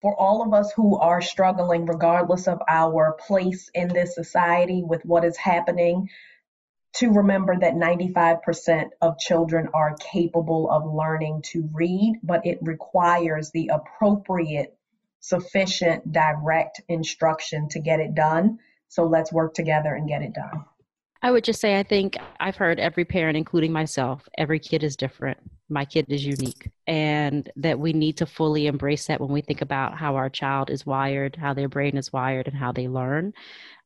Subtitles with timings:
[0.00, 5.04] for all of us who are struggling, regardless of our place in this society with
[5.04, 6.08] what is happening,
[6.92, 13.50] to remember that 95% of children are capable of learning to read, but it requires
[13.50, 14.76] the appropriate,
[15.20, 18.58] sufficient, direct instruction to get it done.
[18.88, 20.64] So let's work together and get it done.
[21.22, 24.96] I would just say, I think I've heard every parent, including myself, every kid is
[24.96, 25.38] different.
[25.68, 26.70] My kid is unique.
[26.90, 30.70] And that we need to fully embrace that when we think about how our child
[30.70, 33.32] is wired, how their brain is wired, and how they learn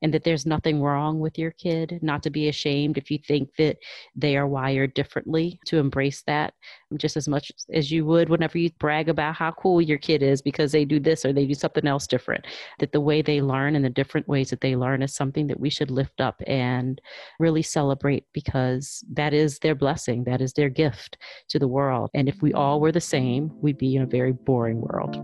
[0.05, 3.49] and that there's nothing wrong with your kid, not to be ashamed if you think
[3.57, 3.79] that
[4.15, 6.53] they are wired differently, to embrace that
[6.99, 10.43] just as much as you would whenever you brag about how cool your kid is
[10.43, 12.45] because they do this or they do something else different.
[12.81, 15.59] That the way they learn and the different ways that they learn is something that
[15.59, 17.01] we should lift up and
[17.41, 21.17] really celebrate because that is their blessing, that is their gift
[21.49, 22.11] to the world.
[22.13, 22.83] And if we all mm-hmm.
[22.83, 25.17] were the same, we'd be in a very boring world.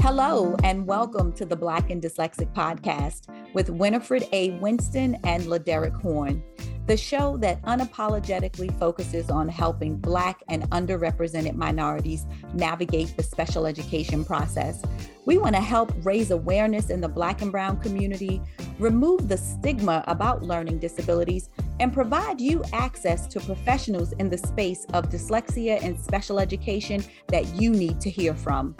[0.00, 4.50] Hello, and welcome to the Black and Dyslexic podcast with Winifred A.
[4.60, 6.42] Winston and Laderick Horn,
[6.86, 14.24] the show that unapologetically focuses on helping Black and underrepresented minorities navigate the special education
[14.24, 14.82] process.
[15.26, 18.42] We want to help raise awareness in the Black and Brown community,
[18.78, 24.86] remove the stigma about learning disabilities, and provide you access to professionals in the space
[24.92, 28.74] of dyslexia and special education that you need to hear from.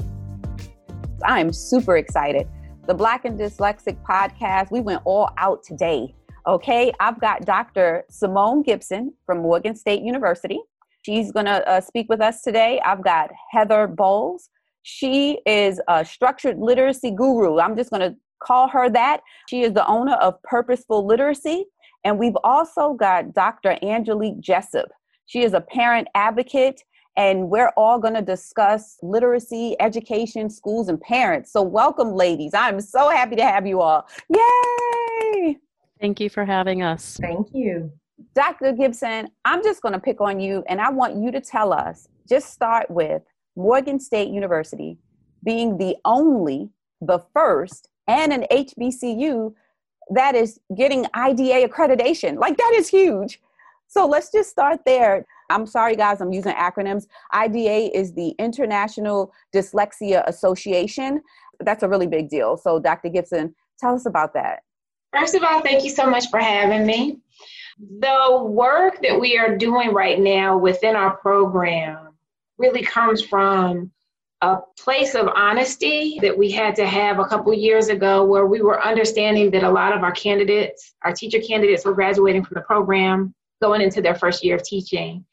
[1.24, 2.48] I'm super excited.
[2.86, 6.14] The Black and Dyslexic podcast, we went all out today.
[6.46, 8.04] Okay, I've got Dr.
[8.08, 10.60] Simone Gibson from Morgan State University.
[11.02, 12.80] She's going to uh, speak with us today.
[12.84, 14.48] I've got Heather Bowles.
[14.82, 17.58] She is a structured literacy guru.
[17.58, 19.20] I'm just going to call her that.
[19.48, 21.66] She is the owner of Purposeful Literacy.
[22.04, 23.76] And we've also got Dr.
[23.82, 24.88] Angelique Jessup.
[25.26, 26.82] She is a parent advocate
[27.16, 31.52] and we're all going to discuss literacy, education, schools, and parents.
[31.52, 32.54] So, welcome, ladies.
[32.54, 34.08] I'm so happy to have you all.
[34.34, 35.58] Yay!
[36.00, 37.18] Thank you for having us.
[37.20, 37.92] Thank you.
[38.34, 38.72] Dr.
[38.72, 42.08] Gibson, I'm just going to pick on you and I want you to tell us
[42.28, 43.22] just start with
[43.56, 44.98] Morgan State University
[45.44, 46.70] being the only,
[47.00, 49.52] the first, and an HBCU
[50.10, 52.38] that is getting IDA accreditation.
[52.38, 53.40] Like, that is huge.
[53.88, 55.26] So, let's just start there.
[55.50, 57.06] I'm sorry, guys, I'm using acronyms.
[57.32, 61.22] IDA is the International Dyslexia Association.
[61.60, 62.56] That's a really big deal.
[62.56, 63.08] So, Dr.
[63.08, 64.60] Gibson, tell us about that.
[65.12, 67.18] First of all, thank you so much for having me.
[67.78, 72.10] The work that we are doing right now within our program
[72.58, 73.90] really comes from
[74.42, 78.62] a place of honesty that we had to have a couple years ago where we
[78.62, 82.62] were understanding that a lot of our candidates, our teacher candidates, were graduating from the
[82.62, 85.24] program, going into their first year of teaching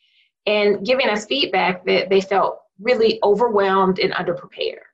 [0.45, 4.86] and giving us feedback that they felt really overwhelmed and underprepared.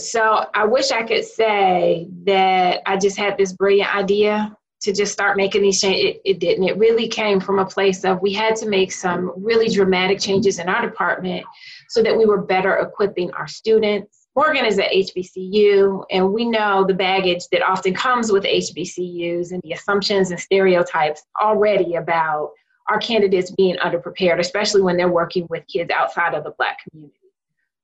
[0.00, 5.12] So I wish I could say that I just had this brilliant idea to just
[5.12, 6.04] start making these changes.
[6.04, 6.64] It, it didn't.
[6.64, 10.58] It really came from a place of we had to make some really dramatic changes
[10.58, 11.44] in our department
[11.88, 14.26] so that we were better equipping our students.
[14.36, 19.62] Morgan is at HBCU, and we know the baggage that often comes with HBCUs and
[19.62, 22.50] the assumptions and stereotypes already about
[22.90, 27.23] our candidates being underprepared, especially when they're working with kids outside of the Black community.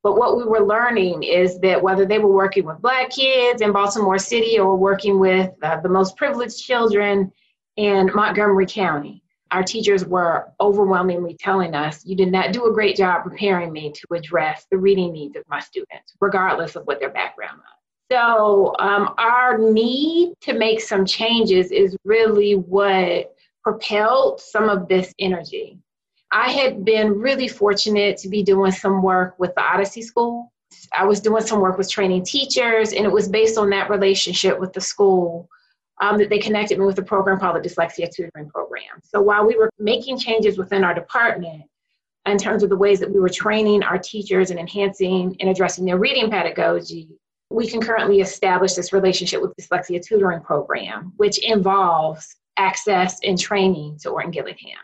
[0.02, 3.72] But what we were learning is that whether they were working with Black kids in
[3.72, 7.30] Baltimore City or working with uh, the most privileged children
[7.76, 12.96] in Montgomery County, our teachers were overwhelmingly telling us, You did not do a great
[12.96, 17.10] job preparing me to address the reading needs of my students, regardless of what their
[17.10, 17.66] background was.
[18.12, 25.12] So, um, our need to make some changes is really what propelled some of this
[25.18, 25.78] energy.
[26.32, 30.52] I had been really fortunate to be doing some work with the Odyssey School.
[30.96, 34.58] I was doing some work with training teachers, and it was based on that relationship
[34.58, 35.48] with the school
[36.00, 39.00] um, that they connected me with a program called the Dyslexia Tutoring Program.
[39.02, 41.64] So while we were making changes within our department
[42.26, 45.84] in terms of the ways that we were training our teachers and enhancing and addressing
[45.84, 47.08] their reading pedagogy,
[47.50, 54.10] we concurrently established this relationship with Dyslexia Tutoring Program, which involves access and training to
[54.10, 54.78] Orton Gillingham.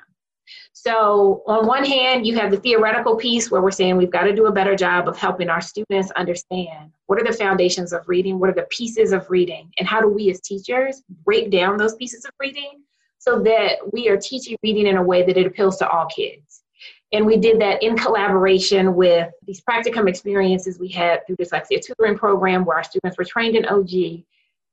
[0.86, 4.32] So, on one hand, you have the theoretical piece where we're saying we've got to
[4.32, 8.38] do a better job of helping our students understand what are the foundations of reading,
[8.38, 11.96] what are the pieces of reading, and how do we as teachers break down those
[11.96, 12.84] pieces of reading
[13.18, 16.62] so that we are teaching reading in a way that it appeals to all kids.
[17.10, 22.16] And we did that in collaboration with these practicum experiences we had through Dyslexia Tutoring
[22.16, 24.22] Program, where our students were trained in OG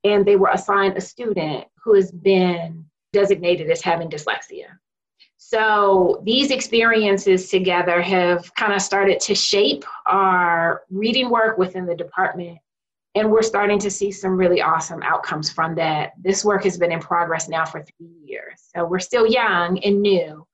[0.03, 4.67] and they were assigned a student who has been designated as having dyslexia.
[5.45, 11.95] So these experiences together have kind of started to shape our reading work within the
[11.95, 12.57] department.
[13.13, 16.13] And we're starting to see some really awesome outcomes from that.
[16.19, 18.69] This work has been in progress now for three years.
[18.73, 20.47] So we're still young and new.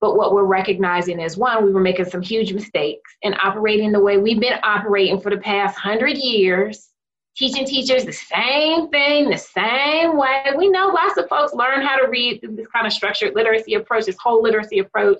[0.00, 4.00] But what we're recognizing is one, we were making some huge mistakes and operating the
[4.00, 6.90] way we've been operating for the past hundred years
[7.36, 10.44] teaching teachers the same thing the same way.
[10.56, 13.74] We know lots of folks learn how to read through this kind of structured literacy
[13.74, 15.18] approach, this whole literacy approach.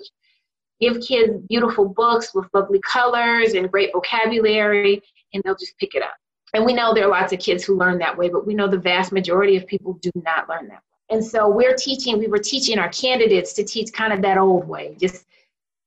[0.79, 5.01] Give kids beautiful books with lovely colors and great vocabulary,
[5.33, 6.15] and they'll just pick it up.
[6.53, 8.67] And we know there are lots of kids who learn that way, but we know
[8.67, 11.15] the vast majority of people do not learn that way.
[11.17, 14.67] And so we're teaching, we were teaching our candidates to teach kind of that old
[14.67, 15.25] way, just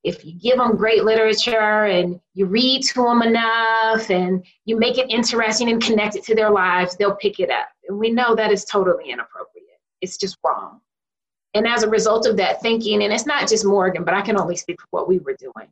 [0.04, 4.96] if you give them great literature and you read to them enough and you make
[4.96, 7.68] it interesting and connect it to their lives, they'll pick it up.
[7.88, 9.66] And we know that is totally inappropriate.
[10.00, 10.80] It's just wrong.
[11.54, 14.38] And as a result of that thinking, and it's not just Morgan, but I can
[14.38, 15.68] only speak for what we were doing,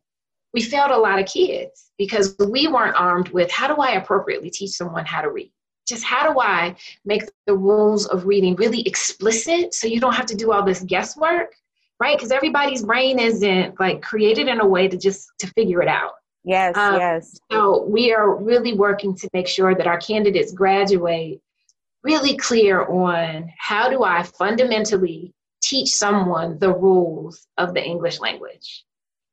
[0.53, 4.49] we failed a lot of kids because we weren't armed with how do I appropriately
[4.49, 5.51] teach someone how to read?
[5.87, 6.75] Just how do I
[7.05, 10.81] make the rules of reading really explicit so you don't have to do all this
[10.81, 11.55] guesswork?
[11.99, 12.17] Right?
[12.17, 16.13] Because everybody's brain isn't like created in a way to just to figure it out.
[16.43, 17.37] Yes, um, yes.
[17.51, 21.41] So we are really working to make sure that our candidates graduate
[22.03, 28.85] really clear on how do I fundamentally teach someone the rules of the English language?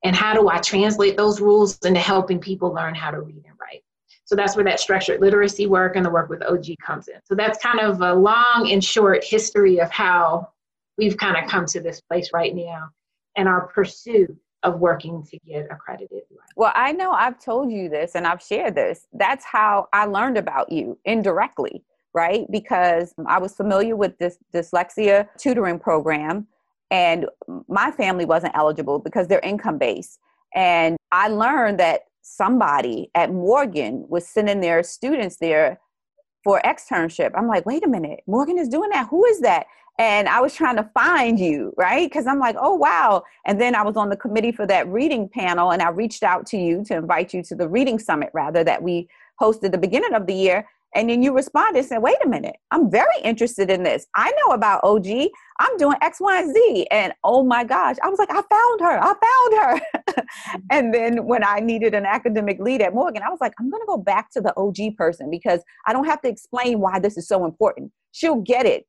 [0.03, 3.55] And how do I translate those rules into helping people learn how to read and
[3.61, 3.83] write?
[4.25, 7.21] So that's where that structured literacy work and the work with OG comes in.
[7.25, 10.49] So that's kind of a long and short history of how
[10.99, 12.89] we've kind of come to this place right now
[13.37, 16.23] and our pursuit of working to get accredited.
[16.57, 19.07] Well, I know I've told you this and I've shared this.
[19.13, 22.47] That's how I learned about you indirectly, right?
[22.51, 26.47] Because I was familiar with this dyslexia tutoring program
[26.91, 27.27] and
[27.69, 30.19] my family wasn't eligible because they're income based.
[30.55, 35.79] And I learned that somebody at Morgan was sending their students there
[36.45, 37.33] for externship.
[37.35, 39.09] I'm like, wait a minute, Morgan is doing that.
[39.09, 39.67] Who is that?
[39.99, 42.09] and I was trying to find you, right?
[42.09, 43.23] Because I'm like, oh, wow.
[43.47, 46.47] And then I was on the committee for that reading panel, and I reached out
[46.47, 49.09] to you to invite you to the reading summit, rather, that we
[49.41, 50.67] hosted the beginning of the year.
[50.97, 54.07] And then you responded and said, wait a minute, I'm very interested in this.
[54.15, 55.07] I know about OG.
[55.59, 56.87] I'm doing X, Y, Z.
[56.91, 58.99] And oh my gosh, I was like, I found her.
[59.03, 59.83] I found
[60.17, 60.25] her.
[60.71, 63.83] and then when I needed an academic lead at Morgan, I was like, I'm going
[63.83, 67.17] to go back to the OG person because I don't have to explain why this
[67.17, 67.93] is so important.
[68.13, 68.87] She'll get it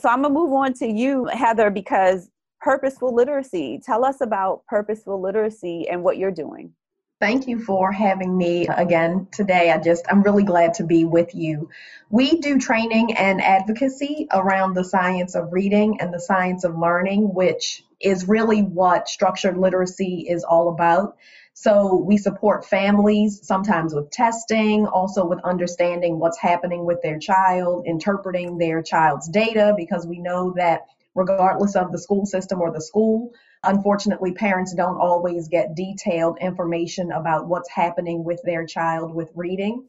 [0.00, 2.30] so I'm going to move on to you, Heather, because
[2.60, 3.80] purposeful literacy.
[3.84, 6.72] Tell us about purposeful literacy and what you're doing.
[7.20, 9.70] Thank you for having me again today.
[9.70, 11.68] I just, I'm really glad to be with you.
[12.08, 17.34] We do training and advocacy around the science of reading and the science of learning,
[17.34, 21.18] which is really what structured literacy is all about.
[21.52, 27.84] So we support families sometimes with testing, also with understanding what's happening with their child,
[27.86, 32.80] interpreting their child's data, because we know that regardless of the school system or the
[32.80, 33.32] school,
[33.64, 39.84] unfortunately, parents don't always get detailed information about what's happening with their child with reading.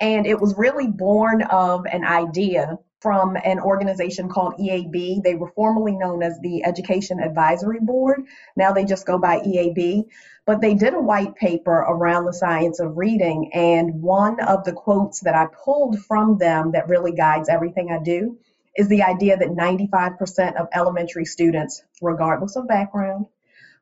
[0.00, 5.22] And it was really born of an idea from an organization called EAB.
[5.22, 8.22] They were formerly known as the Education Advisory Board.
[8.56, 10.04] Now they just go by EAB.
[10.46, 13.50] But they did a white paper around the science of reading.
[13.54, 18.02] And one of the quotes that I pulled from them that really guides everything I
[18.02, 18.38] do
[18.76, 23.26] is the idea that 95% of elementary students, regardless of background,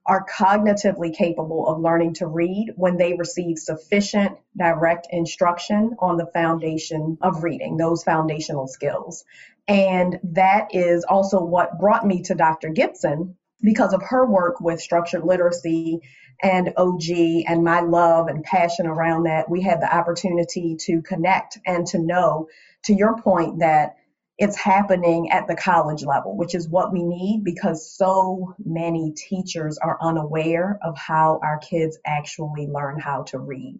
[0.06, 6.26] are cognitively capable of learning to read when they receive sufficient direct instruction on the
[6.32, 9.24] foundation of reading, those foundational skills.
[9.68, 12.70] And that is also what brought me to Dr.
[12.70, 16.00] Gibson because of her work with structured literacy
[16.42, 17.10] and OG
[17.46, 19.50] and my love and passion around that.
[19.50, 22.48] We had the opportunity to connect and to know,
[22.84, 23.96] to your point, that
[24.38, 29.78] it's happening at the college level, which is what we need because so many teachers
[29.78, 33.78] are unaware of how our kids actually learn how to read.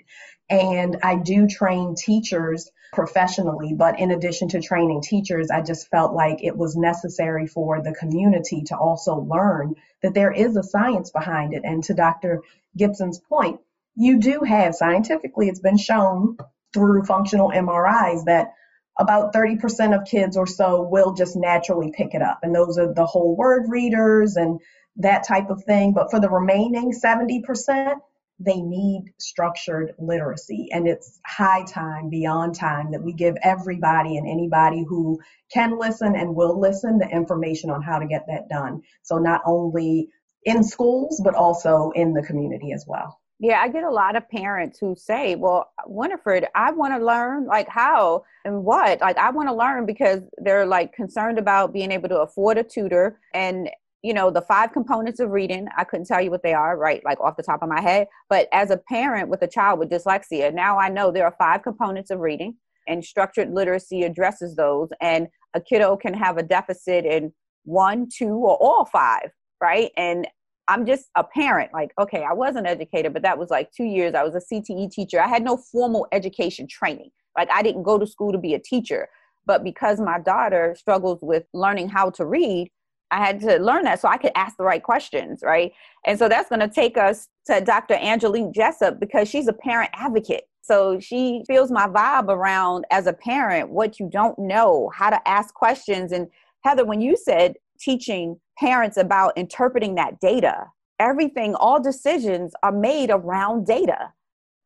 [0.51, 6.13] And I do train teachers professionally, but in addition to training teachers, I just felt
[6.13, 11.11] like it was necessary for the community to also learn that there is a science
[11.11, 11.63] behind it.
[11.65, 12.43] And to Dr.
[12.77, 13.61] Gibson's point,
[13.95, 16.37] you do have scientifically, it's been shown
[16.75, 18.55] through functional MRIs that
[18.99, 22.41] about 30% of kids or so will just naturally pick it up.
[22.43, 24.61] And those are the whole word readers and
[24.97, 25.93] that type of thing.
[25.93, 27.95] But for the remaining 70%,
[28.41, 30.69] they need structured literacy.
[30.73, 35.21] And it's high time, beyond time, that we give everybody and anybody who
[35.53, 38.83] can listen and will listen the information on how to get that done.
[39.03, 40.09] So not only
[40.45, 43.21] in schools, but also in the community as well.
[43.41, 47.47] Yeah, I get a lot of parents who say, Well, Winifred, I want to learn
[47.47, 49.01] like how and what.
[49.01, 52.65] Like, I want to learn because they're like concerned about being able to afford a
[52.65, 53.21] tutor.
[53.35, 53.71] And,
[54.03, 57.05] you know, the five components of reading, I couldn't tell you what they are, right?
[57.05, 58.09] Like off the top of my head.
[58.29, 61.63] But as a parent with a child with dyslexia, now I know there are five
[61.63, 62.57] components of reading,
[62.89, 64.89] and structured literacy addresses those.
[65.01, 67.33] And a kiddo can have a deficit in
[67.65, 69.31] one, two, or all five,
[69.61, 69.93] right?
[69.97, 70.27] And
[70.69, 71.73] I'm just a parent.
[71.73, 74.15] Like, okay, I wasn't educated, but that was like two years.
[74.15, 75.21] I was a CTE teacher.
[75.21, 77.11] I had no formal education training.
[77.37, 79.09] Like, I didn't go to school to be a teacher.
[79.47, 82.71] But because my daughter struggles with learning how to read,
[83.11, 85.73] I had to learn that so I could ask the right questions, right?
[86.07, 87.95] And so that's going to take us to Dr.
[87.95, 90.45] Angelique Jessup because she's a parent advocate.
[90.61, 95.27] So she feels my vibe around as a parent what you don't know, how to
[95.27, 96.13] ask questions.
[96.13, 96.29] And
[96.63, 100.67] Heather, when you said teaching parents about interpreting that data.
[100.99, 104.13] Everything, all decisions are made around data,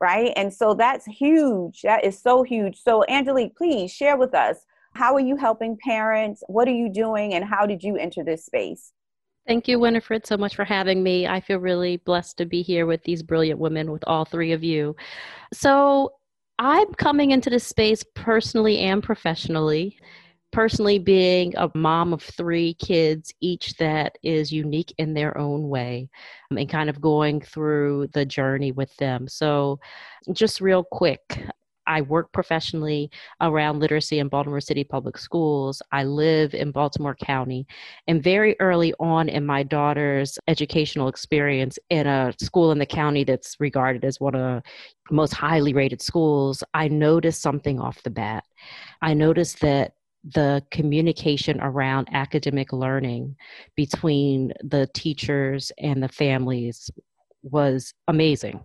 [0.01, 0.33] right?
[0.37, 1.83] And so that's huge.
[1.83, 2.81] That is so huge.
[2.81, 4.65] So, Angelique, please share with us
[4.95, 6.43] how are you helping parents?
[6.49, 7.35] What are you doing?
[7.35, 8.93] And how did you enter this space?
[9.47, 11.27] Thank you, Winifred, so much for having me.
[11.27, 14.63] I feel really blessed to be here with these brilliant women, with all three of
[14.63, 14.97] you.
[15.53, 16.13] So,
[16.59, 19.99] I'm coming into this space personally and professionally
[20.53, 26.09] personally being a mom of three kids each that is unique in their own way
[26.51, 29.81] um, and kind of going through the journey with them so
[30.33, 31.21] just real quick
[31.87, 35.83] I work professionally around literacy in Baltimore City Public Schools.
[35.91, 37.67] I live in Baltimore County.
[38.07, 43.25] And very early on in my daughter's educational experience in a school in the county
[43.25, 48.11] that's regarded as one of the most highly rated schools, I noticed something off the
[48.11, 48.45] bat.
[49.01, 53.37] I noticed that the communication around academic learning
[53.77, 56.91] between the teachers and the families
[57.43, 58.61] was amazing.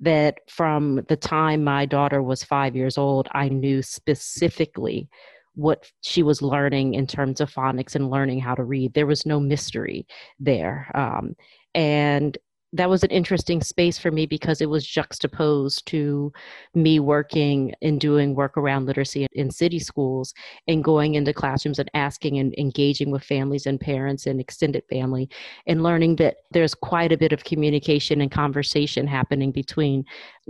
[0.00, 5.08] That from the time my daughter was five years old, I knew specifically
[5.54, 8.94] what she was learning in terms of phonics and learning how to read.
[8.94, 10.06] There was no mystery
[10.38, 10.88] there.
[10.94, 11.34] Um,
[11.74, 12.38] and
[12.72, 16.32] that was an interesting space for me because it was juxtaposed to
[16.74, 20.34] me working and doing work around literacy in city schools
[20.66, 25.30] and going into classrooms and asking and engaging with families and parents and extended family
[25.66, 30.04] and learning that there's quite a bit of communication and conversation happening between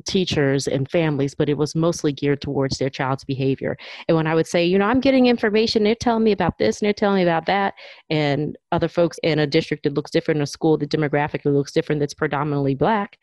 [0.07, 3.77] teachers and families, but it was mostly geared towards their child's behavior.
[4.09, 6.81] And when I would say, you know, I'm getting information, they're telling me about this
[6.81, 7.75] and they're telling me about that,
[8.11, 12.01] and other folks in a district that looks different, a school that demographically looks different,
[12.01, 13.19] that's predominantly black,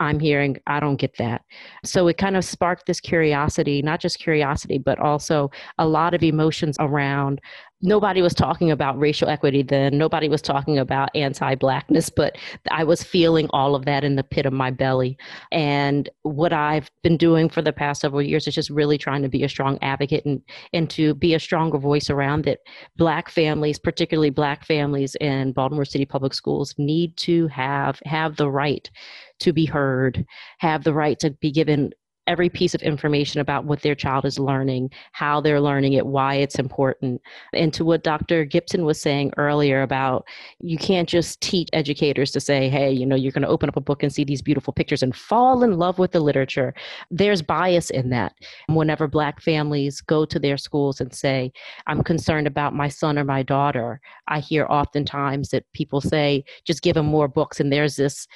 [0.00, 1.42] I'm hearing, I don't get that.
[1.84, 6.22] So it kind of sparked this curiosity, not just curiosity, but also a lot of
[6.22, 7.40] emotions around.
[7.80, 9.96] Nobody was talking about racial equity then.
[9.96, 12.36] Nobody was talking about anti blackness, but
[12.72, 15.16] I was feeling all of that in the pit of my belly.
[15.52, 19.28] And what I've been doing for the past several years is just really trying to
[19.28, 20.42] be a strong advocate and,
[20.72, 22.58] and to be a stronger voice around that
[22.96, 28.50] black families, particularly black families in Baltimore City Public Schools, need to have have the
[28.50, 28.90] right
[29.38, 30.26] to be heard,
[30.58, 31.92] have the right to be given
[32.28, 36.34] every piece of information about what their child is learning, how they're learning it, why
[36.34, 37.20] it's important.
[37.54, 38.44] And to what Dr.
[38.44, 40.28] Gibson was saying earlier about
[40.60, 43.76] you can't just teach educators to say, hey, you know, you're going to open up
[43.76, 46.74] a book and see these beautiful pictures and fall in love with the literature.
[47.10, 48.34] There's bias in that.
[48.68, 51.50] Whenever Black families go to their schools and say,
[51.86, 56.82] I'm concerned about my son or my daughter, I hear oftentimes that people say, just
[56.82, 57.58] give them more books.
[57.58, 58.28] And there's this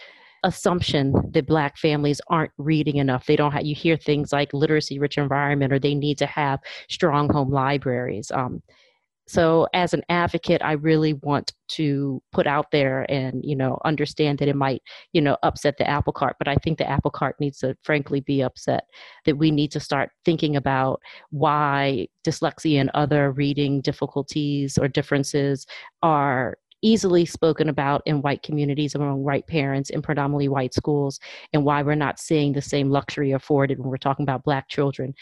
[0.43, 3.27] assumption that black families aren't reading enough.
[3.27, 6.61] They don't have you hear things like literacy rich environment or they need to have
[6.89, 8.63] strong home libraries um,
[9.27, 14.39] so as an advocate i really want to put out there and you know understand
[14.39, 14.83] that it might
[15.13, 18.21] you know upset the apple cart but i think the apple cart needs to frankly
[18.21, 18.85] be upset
[19.25, 25.67] that we need to start thinking about why dyslexia and other reading difficulties or differences
[26.03, 31.21] are easily spoken about in white communities among white parents in predominantly white schools
[31.53, 35.15] and why we're not seeing the same luxury afforded when we're talking about black children.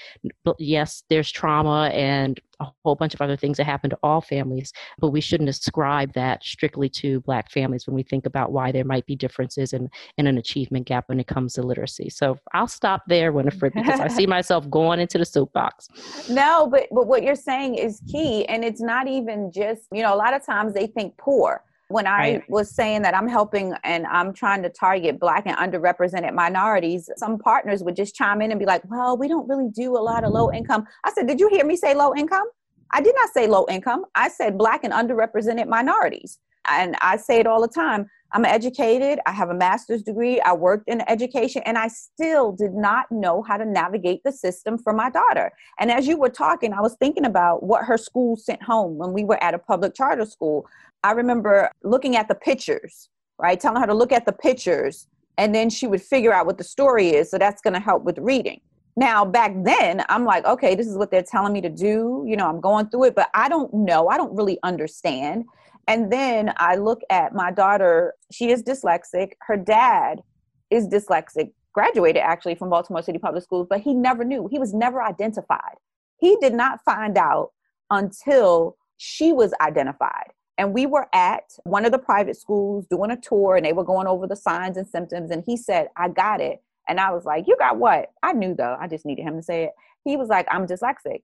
[0.45, 4.21] But yes there's trauma and a whole bunch of other things that happen to all
[4.21, 8.71] families but we shouldn't ascribe that strictly to black families when we think about why
[8.73, 9.89] there might be differences in,
[10.19, 12.11] in an achievement gap when it comes to literacy.
[12.11, 15.89] So i'll stop there winifred because i see myself going into the soapbox.
[16.29, 20.15] No but, but what you're saying is key and it's not even just you know
[20.15, 22.45] a lot of times they think poor when I right.
[22.49, 27.39] was saying that I'm helping and I'm trying to target Black and underrepresented minorities, some
[27.39, 30.25] partners would just chime in and be like, well, we don't really do a lot
[30.25, 30.87] of low income.
[31.05, 32.47] I said, did you hear me say low income?
[32.93, 34.05] I did not say low income.
[34.15, 36.39] I said Black and underrepresented minorities.
[36.71, 38.09] And I say it all the time.
[38.33, 39.19] I'm educated.
[39.27, 40.41] I have a master's degree.
[40.41, 44.79] I worked in education, and I still did not know how to navigate the system
[44.79, 45.51] for my daughter.
[45.81, 49.13] And as you were talking, I was thinking about what her school sent home when
[49.13, 50.67] we were at a public charter school.
[51.03, 53.09] I remember looking at the pictures,
[53.39, 53.59] right?
[53.59, 56.65] Telling her to look at the pictures, and then she would figure out what the
[56.65, 57.31] story is.
[57.31, 58.61] So that's going to help with reading.
[58.97, 62.25] Now, back then, I'm like, okay, this is what they're telling me to do.
[62.27, 64.09] You know, I'm going through it, but I don't know.
[64.09, 65.47] I don't really understand.
[65.91, 69.33] And then I look at my daughter, she is dyslexic.
[69.41, 70.23] Her dad
[70.71, 74.47] is dyslexic, graduated actually from Baltimore City Public Schools, but he never knew.
[74.49, 75.75] He was never identified.
[76.19, 77.51] He did not find out
[77.91, 80.31] until she was identified.
[80.59, 83.83] And we were at one of the private schools doing a tour and they were
[83.83, 85.33] going over the signs and symptoms.
[85.33, 86.63] And he said, I got it.
[86.89, 88.11] And I was like, You got what?
[88.23, 88.77] I knew though.
[88.81, 89.71] I just needed him to say it.
[90.05, 91.23] He was like, I'm dyslexic.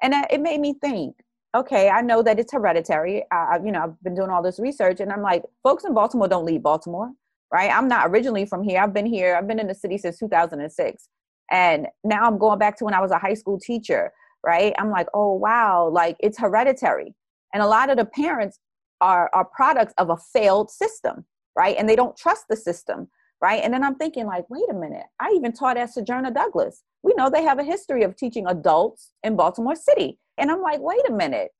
[0.00, 1.16] And it made me think,
[1.56, 3.24] okay, I know that it's hereditary.
[3.32, 6.28] I, you know, I've been doing all this research, and I'm like, folks in Baltimore
[6.28, 7.10] don't leave Baltimore,
[7.52, 7.70] right?
[7.70, 8.80] I'm not originally from here.
[8.80, 9.34] I've been here.
[9.34, 11.08] I've been in the city since 2006,
[11.50, 14.12] and now I'm going back to when I was a high school teacher,
[14.44, 14.74] right?
[14.78, 17.14] I'm like, oh wow, like it's hereditary,
[17.54, 18.58] and a lot of the parents
[19.00, 21.24] are are products of a failed system,
[21.56, 21.76] right?
[21.78, 23.08] And they don't trust the system,
[23.40, 23.62] right?
[23.64, 26.82] And then I'm thinking, like, wait a minute, I even taught at Sojourner Douglas.
[27.02, 30.80] We know they have a history of teaching adults in Baltimore City and I'm like,
[30.80, 31.50] wait a minute.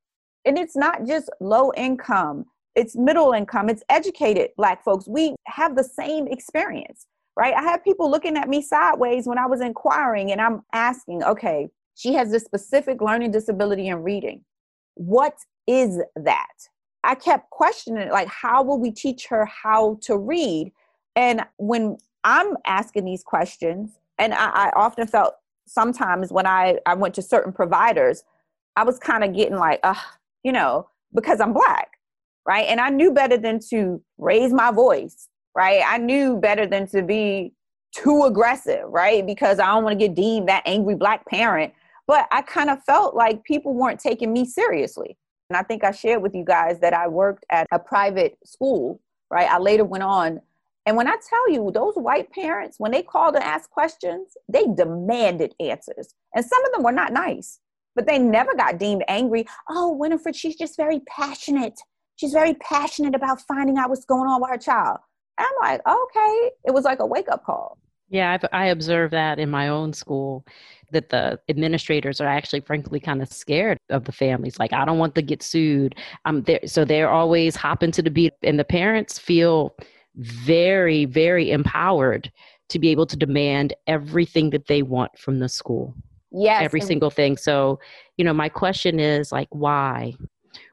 [0.44, 5.08] And it's not just low income, it's middle income, it's educated Black folks.
[5.08, 7.06] We have the same experience,
[7.36, 7.54] right?
[7.54, 11.68] I had people looking at me sideways when I was inquiring, and I'm asking, okay,
[11.94, 14.44] she has this specific learning disability in reading.
[14.94, 15.34] What
[15.66, 16.52] is that?
[17.04, 20.72] I kept questioning, like, how will we teach her how to read?
[21.16, 25.34] And when I'm asking these questions, and I, I often felt
[25.66, 28.24] sometimes when I, I went to certain providers,
[28.78, 29.96] I was kind of getting like, uh,
[30.44, 31.98] you know, because I'm black,
[32.46, 32.64] right?
[32.68, 35.82] And I knew better than to raise my voice, right?
[35.84, 37.54] I knew better than to be
[37.90, 39.26] too aggressive, right?
[39.26, 41.72] Because I don't want to get deemed that angry black parent.
[42.06, 45.18] But I kind of felt like people weren't taking me seriously.
[45.50, 49.00] And I think I shared with you guys that I worked at a private school,
[49.28, 49.50] right?
[49.50, 50.40] I later went on.
[50.86, 54.66] And when I tell you, those white parents, when they called and asked questions, they
[54.66, 56.14] demanded answers.
[56.32, 57.58] And some of them were not nice
[57.98, 59.44] but they never got deemed angry.
[59.68, 61.76] Oh, Winifred, she's just very passionate.
[62.14, 64.98] She's very passionate about finding out what's going on with her child.
[65.36, 66.50] And I'm like, okay.
[66.64, 67.76] It was like a wake up call.
[68.08, 70.46] Yeah, I've, I observe that in my own school
[70.92, 74.60] that the administrators are actually, frankly, kind of scared of the families.
[74.60, 75.96] Like, I don't want to get sued.
[76.24, 79.74] Um, there, so they're always hopping to the beat, and the parents feel
[80.14, 82.30] very, very empowered
[82.68, 85.96] to be able to demand everything that they want from the school.
[86.30, 86.62] Yes.
[86.62, 87.36] Every single thing.
[87.36, 87.80] So,
[88.16, 90.14] you know, my question is like, why?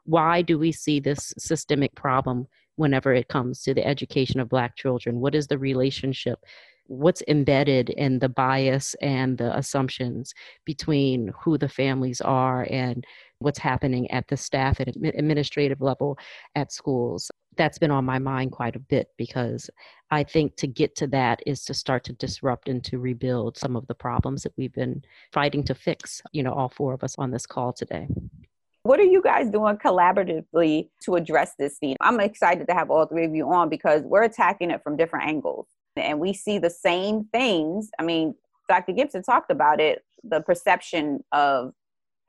[0.06, 4.76] Why do we see this systemic problem whenever it comes to the education of Black
[4.76, 5.20] children?
[5.20, 6.44] What is the relationship?
[6.88, 10.34] What's embedded in the bias and the assumptions
[10.66, 13.04] between who the families are and
[13.40, 16.20] what's happening at the staff and administrative level
[16.54, 17.32] at schools?
[17.56, 19.70] That's been on my mind quite a bit because
[20.12, 23.76] I think to get to that is to start to disrupt and to rebuild some
[23.76, 27.16] of the problems that we've been fighting to fix, you know, all four of us
[27.18, 28.08] on this call today.
[28.84, 31.98] What are you guys doing collaboratively to address this theme?
[32.02, 35.28] I'm excited to have all three of you on because we're attacking it from different
[35.28, 37.90] angles and we see the same things.
[38.00, 38.36] I mean,
[38.70, 38.94] Dr.
[38.94, 41.74] Gibson talked about it the perception of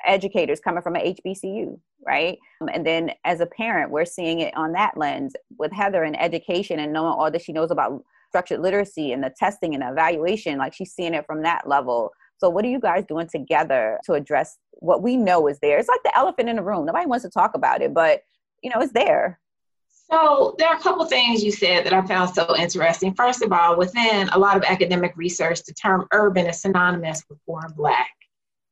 [0.05, 2.39] educators coming from an HBCU, right?
[2.61, 6.15] Um, and then as a parent, we're seeing it on that lens with Heather in
[6.15, 9.91] education and knowing all that she knows about structured literacy and the testing and the
[9.91, 12.11] evaluation, like she's seeing it from that level.
[12.39, 15.79] So, what are you guys doing together to address what we know is there?
[15.79, 16.85] It's like the elephant in the room.
[16.85, 18.23] Nobody wants to talk about it, but
[18.63, 19.41] you know, it's there.
[20.11, 23.15] So, there are a couple things you said that I found so interesting.
[23.15, 27.39] First of all, within a lot of academic research, the term urban is synonymous with
[27.47, 28.11] poor and black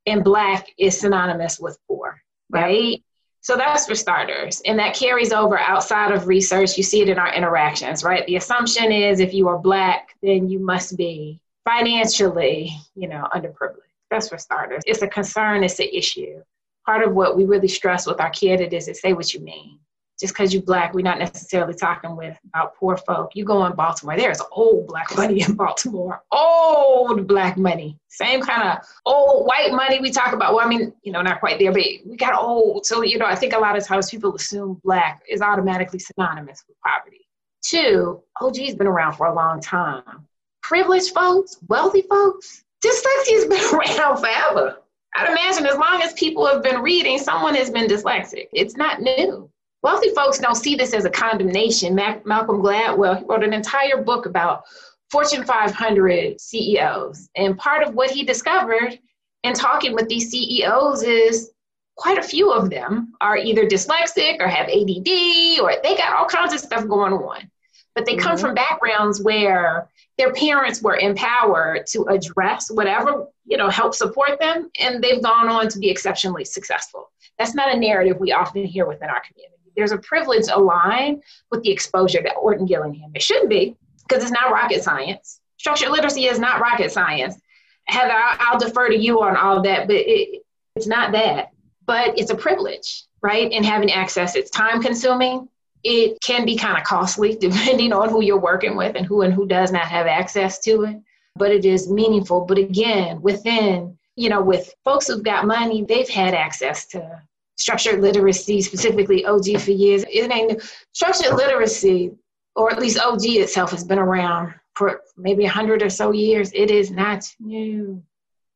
[0.07, 3.03] and black is synonymous with poor, right?
[3.41, 4.63] So that's for starters.
[4.65, 6.77] And that carries over outside of research.
[6.77, 8.27] You see it in our interactions, right?
[8.27, 13.81] The assumption is if you are black, then you must be financially, you know, underprivileged.
[14.11, 14.83] That's for starters.
[14.87, 16.43] It's a concern, it's an issue.
[16.87, 19.79] Part of what we really stress with our candidates is say what you mean
[20.25, 23.33] just because you're black, we're not necessarily talking with about poor folk.
[23.35, 27.99] You go in Baltimore, there's old black money in Baltimore, old black money.
[28.09, 30.55] Same kind of old white money we talk about.
[30.55, 32.87] Well, I mean, you know, not quite there, but we got old.
[32.87, 36.65] So, you know, I think a lot of times people assume black is automatically synonymous
[36.67, 37.29] with poverty.
[37.63, 40.27] Two, OG's been around for a long time.
[40.63, 44.79] Privileged folks, wealthy folks, dyslexia's been around forever.
[45.17, 48.47] I'd imagine as long as people have been reading, someone has been dyslexic.
[48.55, 49.51] It's not new
[49.85, 51.95] wealthy folks don't see this as a condemnation.
[51.95, 54.65] Mac- Malcolm Gladwell wrote an entire book about
[55.11, 57.29] Fortune 500 CEOs.
[57.37, 58.99] And part of what he discovered
[59.43, 61.53] in talking with these CEOs is
[61.97, 66.27] quite a few of them are either dyslexic or have ADD or they got all
[66.27, 67.51] kinds of stuff going on.
[67.95, 68.47] But they come mm-hmm.
[68.47, 74.71] from backgrounds where their parents were empowered to address whatever, you know, help support them,
[74.81, 77.11] and they've gone on to be exceptionally successful.
[77.39, 79.54] That's not a narrative we often hear within our community.
[79.77, 83.13] There's a privilege aligned with the exposure that Orton Gillingham.
[83.15, 85.41] It shouldn't be, because it's not rocket science.
[85.59, 87.41] Structured literacy is not rocket science.
[87.87, 90.43] Heather, I'll, I'll defer to you on all that, but it,
[90.77, 91.51] it's not that.
[91.87, 93.51] But it's a privilege, right?
[93.53, 95.49] And having access, it's time consuming.
[95.83, 99.35] It can be kind of costly depending on who you're working with and who and
[99.35, 100.97] who does not have access to it.
[101.37, 102.43] But it is meaningful.
[102.43, 107.23] But again, within, you know, with folks who've got money, they've had access to
[107.57, 110.05] structured literacy, specifically OG for years.
[110.11, 110.63] It ain't
[110.93, 112.13] structured literacy,
[112.57, 116.51] or at least OG itself, has been around for maybe a hundred or so years.
[116.53, 118.03] It is not new.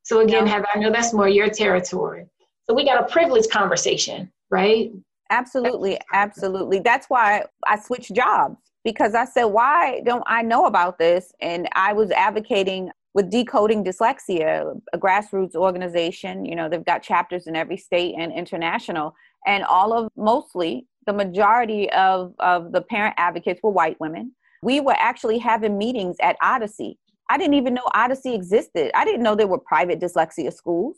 [0.03, 0.65] So again, no.
[0.75, 2.27] I know that's more your territory.
[2.67, 4.91] So we got a privileged conversation, right?
[5.31, 6.81] Absolutely, absolutely.
[6.81, 11.33] That's why I switched jobs because I said, why don't I know about this?
[11.41, 16.45] And I was advocating with Decoding Dyslexia, a grassroots organization.
[16.45, 19.15] You know, they've got chapters in every state and international.
[19.47, 24.33] And all of mostly the majority of, of the parent advocates were white women.
[24.63, 26.99] We were actually having meetings at Odyssey.
[27.31, 28.91] I didn't even know Odyssey existed.
[28.95, 30.97] I didn't know there were private dyslexia schools.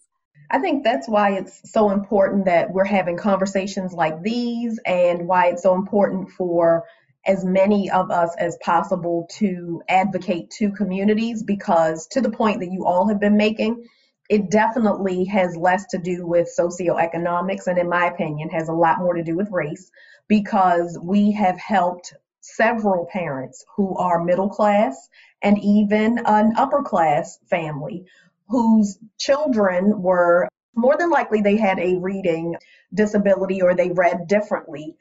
[0.50, 5.46] I think that's why it's so important that we're having conversations like these and why
[5.46, 6.84] it's so important for
[7.26, 12.72] as many of us as possible to advocate to communities because to the point that
[12.72, 13.84] you all have been making,
[14.30, 18.98] it definitely has less to do with socioeconomics and in my opinion has a lot
[18.98, 19.90] more to do with race
[20.28, 25.08] because we have helped several parents who are middle class
[25.42, 28.04] and even an upper class family
[28.48, 32.54] whose children were more than likely they had a reading
[32.94, 34.96] disability or they read differently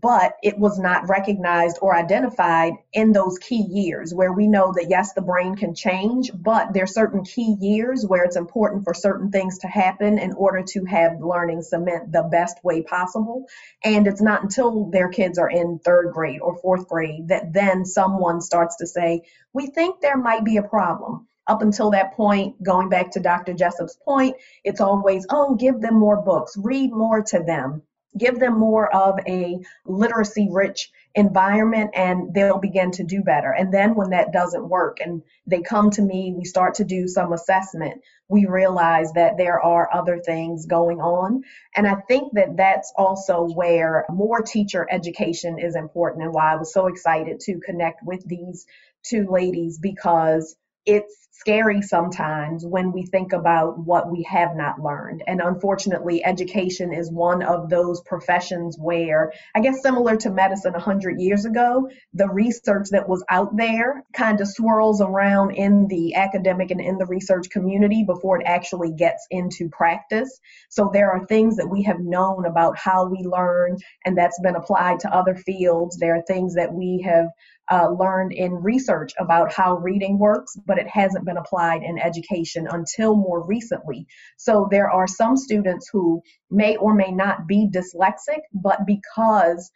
[0.00, 4.86] but it was not recognized or identified in those key years where we know that
[4.88, 9.30] yes the brain can change but there's certain key years where it's important for certain
[9.30, 13.46] things to happen in order to have learning cement the best way possible.
[13.84, 17.84] And it's not until their kids are in third grade or fourth grade that then
[17.84, 19.22] someone starts to say
[19.52, 21.26] we think there might be a problem.
[21.46, 23.54] Up until that point, going back to Dr.
[23.54, 27.82] Jessup's point, it's always, oh, give them more books, read more to them,
[28.16, 33.52] give them more of a literacy rich environment and they'll begin to do better.
[33.52, 37.08] And then when that doesn't work and they come to me, we start to do
[37.08, 41.42] some assessment, we realize that there are other things going on.
[41.74, 46.56] And I think that that's also where more teacher education is important and why I
[46.56, 48.66] was so excited to connect with these
[49.02, 55.22] two ladies because it's scary sometimes when we think about what we have not learned.
[55.26, 61.18] And unfortunately, education is one of those professions where, I guess, similar to medicine 100
[61.18, 66.70] years ago, the research that was out there kind of swirls around in the academic
[66.70, 70.40] and in the research community before it actually gets into practice.
[70.68, 74.56] So there are things that we have known about how we learn, and that's been
[74.56, 75.96] applied to other fields.
[75.96, 77.28] There are things that we have
[77.70, 82.66] uh, learned in research about how reading works, but it hasn't been applied in education
[82.70, 84.06] until more recently.
[84.36, 89.70] So there are some students who may or may not be dyslexic, but because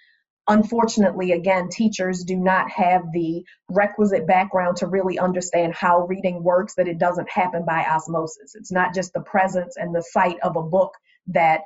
[0.49, 6.75] unfortunately, again, teachers do not have the requisite background to really understand how reading works,
[6.75, 8.55] that it doesn't happen by osmosis.
[8.55, 10.93] It's not just the presence and the sight of a book
[11.29, 11.61] that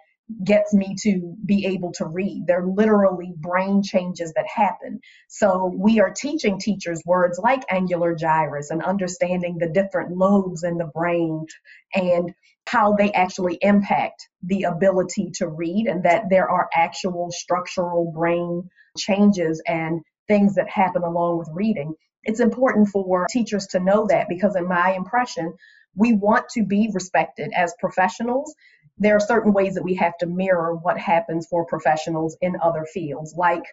[0.45, 2.45] gets me to be able to read.
[2.47, 5.01] They're literally brain changes that happen.
[5.29, 10.77] So we are teaching teachers words like angular gyrus and understanding the different lobes in
[10.77, 11.47] the brain
[11.95, 12.33] and
[12.67, 18.69] how they actually impact the ability to read and that there are actual structural brain
[18.99, 21.95] changes and things that happen along with reading.
[22.25, 25.55] It's important for teachers to know that because in my impression,
[25.97, 28.55] we want to be respected as professionals
[28.99, 32.85] there are certain ways that we have to mirror what happens for professionals in other
[32.85, 33.65] fields, like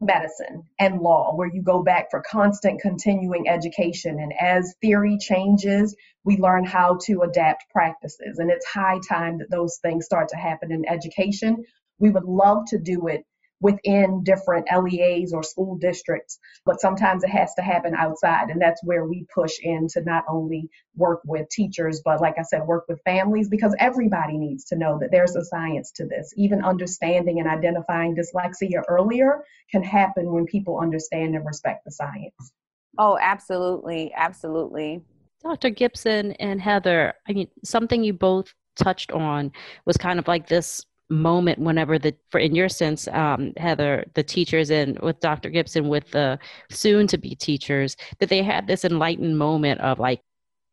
[0.00, 4.18] medicine and law, where you go back for constant continuing education.
[4.20, 8.38] And as theory changes, we learn how to adapt practices.
[8.38, 11.64] And it's high time that those things start to happen in education.
[11.98, 13.24] We would love to do it
[13.60, 18.50] within different LEAs or school districts, but sometimes it has to happen outside.
[18.50, 22.42] And that's where we push in to not only work with teachers, but like I
[22.42, 26.32] said, work with families because everybody needs to know that there's a science to this.
[26.36, 32.52] Even understanding and identifying dyslexia earlier can happen when people understand and respect the science.
[32.98, 34.12] Oh, absolutely.
[34.14, 35.02] Absolutely.
[35.42, 35.70] Dr.
[35.70, 39.52] Gibson and Heather, I mean, something you both touched on
[39.84, 44.24] was kind of like this moment whenever the for in your sense um, heather the
[44.24, 46.36] teachers and with dr gibson with the
[46.70, 50.20] soon to be teachers that they had this enlightened moment of like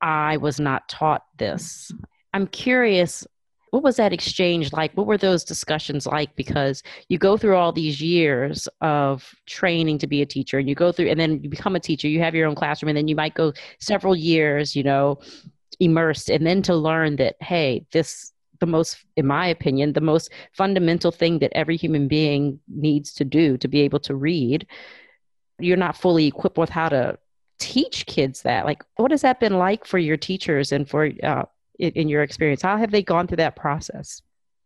[0.02, 1.92] i was not taught this.
[2.34, 3.26] I'm curious
[3.74, 4.94] what was that exchange like?
[4.94, 6.36] What were those discussions like?
[6.36, 10.76] Because you go through all these years of training to be a teacher and you
[10.76, 13.08] go through and then you become a teacher you have your own classroom and then
[13.08, 15.18] you might go several years you know
[15.80, 20.32] immersed and then to learn that hey this the most in my opinion the most
[20.54, 24.68] fundamental thing that every human being needs to do to be able to read.
[25.60, 27.18] You're not fully equipped with how to
[27.60, 28.66] teach kids that.
[28.66, 31.44] Like what has that been like for your teachers and for uh,
[31.80, 32.62] in, in your experience?
[32.62, 34.22] How have they gone through that process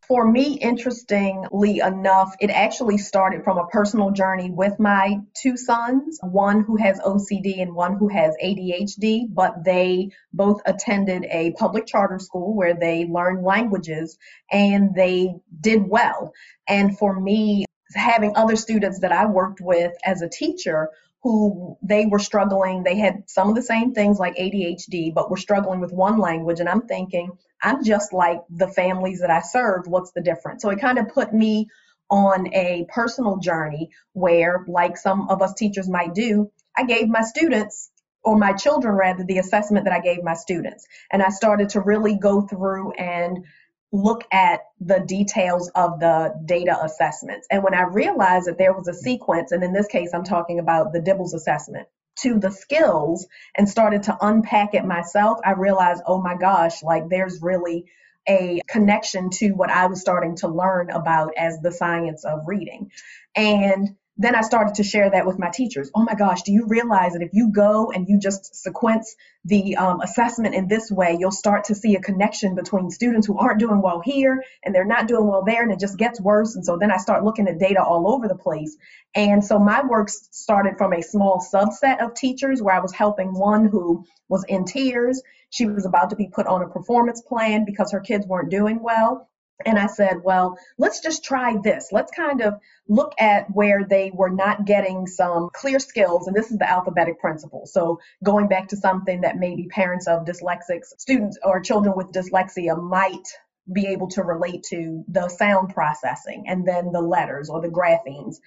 [0.07, 6.19] for me, interestingly enough, it actually started from a personal journey with my two sons,
[6.23, 11.85] one who has OCD and one who has ADHD, but they both attended a public
[11.85, 14.17] charter school where they learned languages
[14.49, 16.31] and they did well.
[16.69, 20.89] And for me, having other students that I worked with as a teacher
[21.23, 22.83] who they were struggling.
[22.83, 26.59] They had some of the same things like ADHD, but were struggling with one language.
[26.59, 29.87] And I'm thinking, I'm just like the families that I served.
[29.87, 30.61] What's the difference?
[30.61, 31.67] So it kind of put me
[32.09, 37.21] on a personal journey where, like some of us teachers might do, I gave my
[37.21, 37.91] students
[38.23, 40.85] or my children rather the assessment that I gave my students.
[41.11, 43.45] And I started to really go through and
[43.91, 47.47] look at the details of the data assessments.
[47.49, 50.59] And when I realized that there was a sequence, and in this case, I'm talking
[50.59, 51.87] about the DIBELS assessment,
[52.21, 57.09] to the skills and started to unpack it myself, I realized, oh my gosh, like
[57.09, 57.85] there's really
[58.27, 62.91] a connection to what I was starting to learn about as the science of reading.
[63.35, 65.91] And then I started to share that with my teachers.
[65.93, 69.77] Oh my gosh, do you realize that if you go and you just sequence the
[69.77, 73.59] um, assessment in this way, you'll start to see a connection between students who aren't
[73.59, 76.55] doing well here and they're not doing well there, and it just gets worse.
[76.55, 78.75] And so then I start looking at data all over the place.
[79.13, 83.33] And so my work started from a small subset of teachers where I was helping
[83.33, 85.21] one who was in tears.
[85.49, 88.81] She was about to be put on a performance plan because her kids weren't doing
[88.81, 89.29] well.
[89.65, 91.89] And I said, well, let's just try this.
[91.91, 96.27] Let's kind of look at where they were not getting some clear skills.
[96.27, 97.65] And this is the alphabetic principle.
[97.65, 102.81] So going back to something that maybe parents of dyslexics, students or children with dyslexia
[102.81, 103.27] might
[103.71, 108.37] be able to relate to the sound processing and then the letters or the graphemes.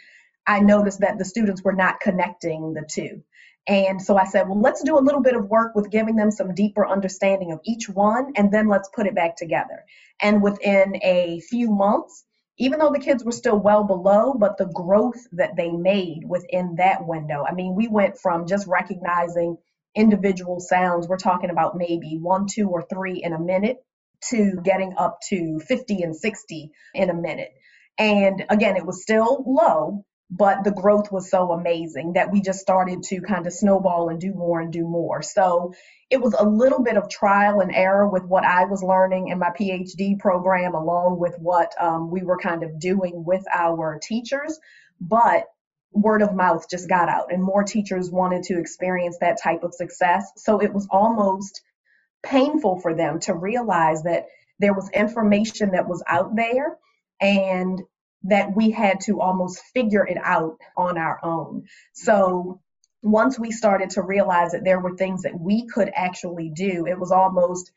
[0.46, 3.22] I noticed that the students were not connecting the two.
[3.66, 6.30] And so I said, well, let's do a little bit of work with giving them
[6.30, 9.84] some deeper understanding of each one, and then let's put it back together.
[10.20, 12.24] And within a few months,
[12.58, 16.74] even though the kids were still well below, but the growth that they made within
[16.76, 17.44] that window.
[17.48, 19.56] I mean, we went from just recognizing
[19.94, 23.78] individual sounds, we're talking about maybe one, two, or three in a minute,
[24.28, 27.52] to getting up to 50 and 60 in a minute.
[27.96, 32.60] And again, it was still low, but the growth was so amazing that we just
[32.60, 35.22] started to kind of snowball and do more and do more.
[35.22, 35.74] So
[36.08, 39.38] it was a little bit of trial and error with what I was learning in
[39.38, 44.58] my PhD program, along with what um, we were kind of doing with our teachers.
[45.00, 45.46] But
[45.92, 49.74] word of mouth just got out, and more teachers wanted to experience that type of
[49.74, 50.30] success.
[50.36, 51.60] So it was almost
[52.22, 54.26] painful for them to realize that
[54.60, 56.76] there was information that was out there
[57.20, 57.80] and
[58.24, 61.66] that we had to almost figure it out on our own.
[61.92, 62.60] So
[63.02, 66.98] once we started to realize that there were things that we could actually do, it
[66.98, 67.70] was almost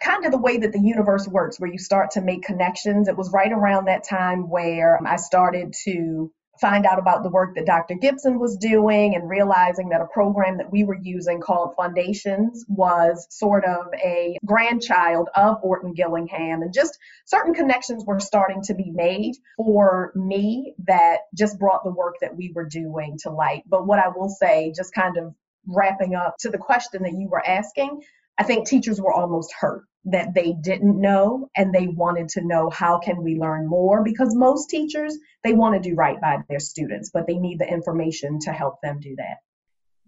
[0.00, 3.08] kind of the way that the universe works, where you start to make connections.
[3.08, 6.30] It was right around that time where I started to
[6.62, 7.96] find out about the work that Dr.
[7.96, 13.26] Gibson was doing and realizing that a program that we were using called Fundations was
[13.30, 16.62] sort of a grandchild of Orton Gillingham.
[16.62, 16.96] And just
[17.26, 22.36] certain connections were starting to be made for me that just brought the work that
[22.36, 23.64] we were doing to light.
[23.66, 25.34] But what I will say, just kind of
[25.66, 28.02] wrapping up to the question that you were asking,
[28.38, 32.68] I think teachers were almost hurt that they didn't know and they wanted to know
[32.70, 34.02] how can we learn more?
[34.02, 37.68] Because most teachers they want to do right by their students but they need the
[37.68, 39.38] information to help them do that.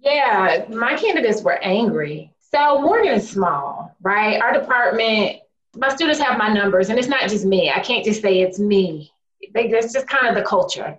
[0.01, 2.33] Yeah my candidates were angry.
[2.53, 4.41] So morgan small right?
[4.41, 5.41] Our department
[5.77, 7.71] my students have my numbers and it's not just me.
[7.71, 9.13] I can't just say it's me.
[9.55, 10.99] They, that's just kind of the culture.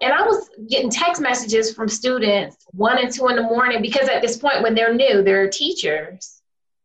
[0.00, 4.08] And I was getting text messages from students one and two in the morning because
[4.08, 6.37] at this point, when they're new, they're teachers.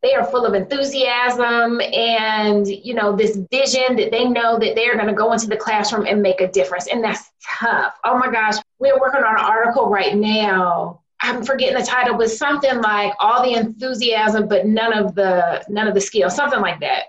[0.04, 4.96] They are full of enthusiasm and you know this vision that they know that they're
[4.96, 7.98] going to go into the classroom and make a difference, and that's tough.
[8.04, 12.30] Oh my gosh, we're working on an article right now I'm forgetting the title, but
[12.30, 16.82] something like all the enthusiasm, but none of the none of the skill, something like
[16.82, 17.06] that.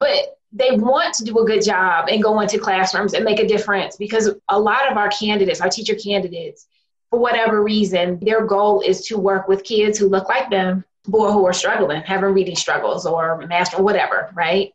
[0.00, 3.46] But they want to do a good job and go into classrooms and make a
[3.46, 6.66] difference because a lot of our candidates, our teacher candidates,
[7.10, 11.32] for whatever reason, their goal is to work with kids who look like them, or
[11.32, 14.72] who are struggling, having reading struggles or master, whatever, right?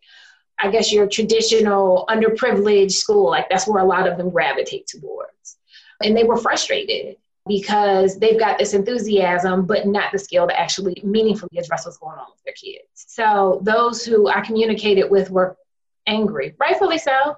[0.61, 5.57] I guess your traditional underprivileged school, like that's where a lot of them gravitate towards.
[6.03, 11.01] And they were frustrated because they've got this enthusiasm, but not the skill to actually
[11.03, 12.85] meaningfully address what's going on with their kids.
[12.93, 15.57] So those who I communicated with were
[16.05, 17.37] angry, rightfully so.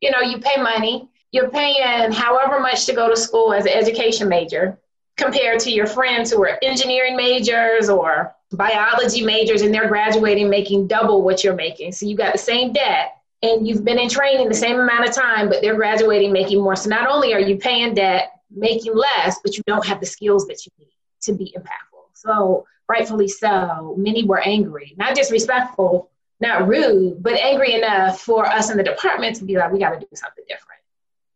[0.00, 3.72] You know, you pay money, you're paying however much to go to school as an
[3.72, 4.79] education major
[5.20, 10.86] compared to your friends who are engineering majors or biology majors and they're graduating making
[10.86, 11.92] double what you're making.
[11.92, 15.14] So you got the same debt and you've been in training the same amount of
[15.14, 16.76] time, but they're graduating making more.
[16.76, 20.46] So not only are you paying debt, making less, but you don't have the skills
[20.46, 22.04] that you need to be impactful.
[22.14, 28.70] So, rightfully so, many were angry, not disrespectful, not rude, but angry enough for us
[28.70, 30.80] in the department to be like, we got to do something different.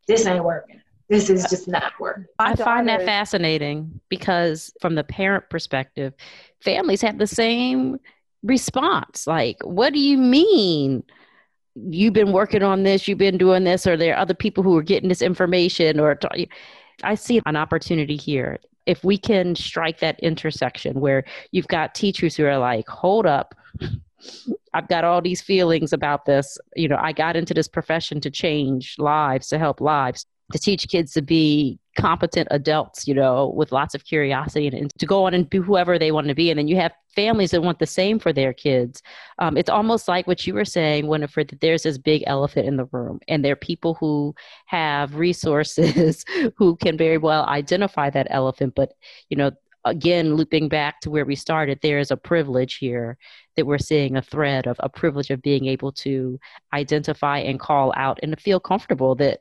[0.08, 0.80] This ain't working.
[1.08, 2.26] This is just not work.
[2.38, 6.14] I find that fascinating because, from the parent perspective,
[6.60, 7.98] families have the same
[8.42, 9.26] response.
[9.26, 11.02] Like, what do you mean?
[11.74, 14.76] You've been working on this, you've been doing this, or there are other people who
[14.78, 16.18] are getting this information, or
[17.02, 18.58] I see an opportunity here.
[18.86, 23.54] If we can strike that intersection where you've got teachers who are like, hold up,
[24.72, 26.58] I've got all these feelings about this.
[26.76, 30.88] You know, I got into this profession to change lives, to help lives to teach
[30.88, 35.24] kids to be competent adults, you know, with lots of curiosity and, and, to go
[35.24, 36.50] on and be whoever they want to be.
[36.50, 39.00] And then you have families that want the same for their kids.
[39.38, 42.76] Um, it's almost like what you were saying, Winifred, that there's this big elephant in
[42.76, 44.34] the room, and there are people who
[44.66, 46.24] have resources
[46.56, 48.74] who can very well identify that elephant.
[48.74, 48.92] But,
[49.30, 49.52] you know,
[49.84, 53.18] again, looping back to where we started, there is a privilege here
[53.56, 56.38] that we're seeing a thread of a privilege of being able to
[56.72, 59.40] identify and call out and to feel comfortable that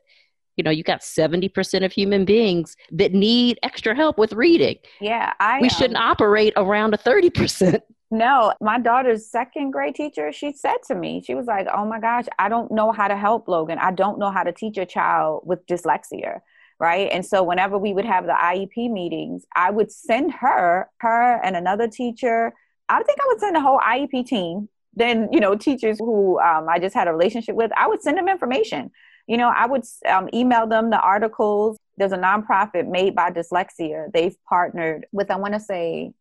[0.56, 4.76] you know you got 70% of human beings that need extra help with reading.
[5.00, 10.32] Yeah i we shouldn't um, operate around a 30% no my daughter's second grade teacher
[10.32, 13.16] she said to me she was like oh my gosh i don't know how to
[13.16, 13.78] help logan.
[13.78, 16.40] I don't know how to teach a child with dyslexia
[16.80, 17.08] right?
[17.12, 21.56] And so whenever we would have the iep meetings i would send her her and
[21.56, 22.52] another teacher
[22.88, 26.68] i think i would send the whole iep team then you know teachers who um,
[26.68, 28.90] i just had a relationship with i would send them information
[29.26, 31.78] you know, I would um, email them the articles.
[31.96, 34.12] There's a nonprofit made by Dyslexia.
[34.12, 36.12] They've partnered with, I want to say,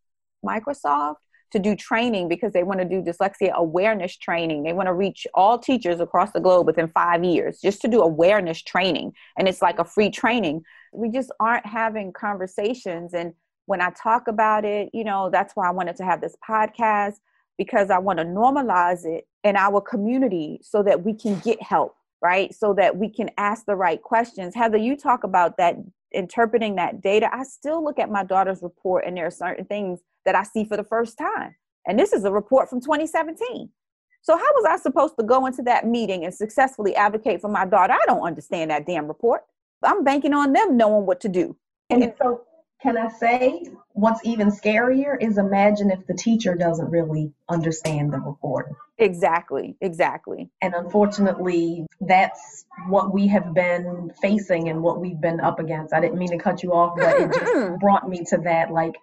[0.46, 1.16] Microsoft
[1.52, 4.64] to do training because they want to do dyslexia awareness training.
[4.64, 8.02] They want to reach all teachers across the globe within five years just to do
[8.02, 9.14] awareness training.
[9.38, 10.64] And it's like a free training.
[10.92, 13.14] We just aren't having conversations.
[13.14, 13.34] And
[13.68, 17.18] when I talk about it, you know, that's why I wanted to have this podcast
[17.60, 21.96] because I want to normalize it in our community so that we can get help
[22.24, 22.56] right?
[22.56, 24.56] So that we can ask the right questions.
[24.56, 25.76] Heather, you talk about that
[26.14, 27.30] interpreting that data.
[27.32, 30.64] I still look at my daughter's report and there are certain things that I see
[30.64, 31.56] for the first time.
[31.86, 33.70] And this is a report from 2017.
[34.22, 37.66] So how was I supposed to go into that meeting and successfully advocate for my
[37.66, 37.92] daughter?
[37.92, 39.42] I don't understand that damn report.
[39.84, 41.58] I'm banking on them knowing what to do.
[41.90, 42.44] And, and so
[42.84, 48.20] can I say what's even scarier is imagine if the teacher doesn't really understand the
[48.20, 48.74] report.
[48.98, 50.50] Exactly, exactly.
[50.62, 55.94] And unfortunately, that's what we have been facing and what we've been up against.
[55.94, 58.96] I didn't mean to cut you off, but it just brought me to that like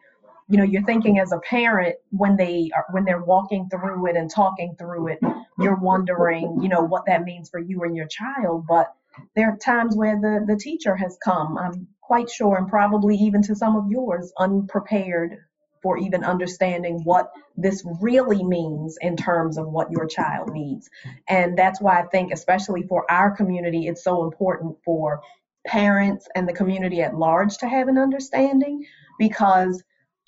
[0.48, 4.16] you know you're thinking as a parent when they are when they're walking through it
[4.16, 5.20] and talking through it
[5.60, 8.92] you're wondering you know what that means for you and your child but
[9.36, 13.40] there are times where the the teacher has come i'm quite sure, and probably even
[13.40, 15.36] to some of yours, unprepared
[15.80, 20.90] for even understanding what this really means in terms of what your child needs.
[21.28, 25.20] And that's why I think, especially for our community, it's so important for
[25.64, 28.84] parents and the community at large to have an understanding
[29.20, 29.80] because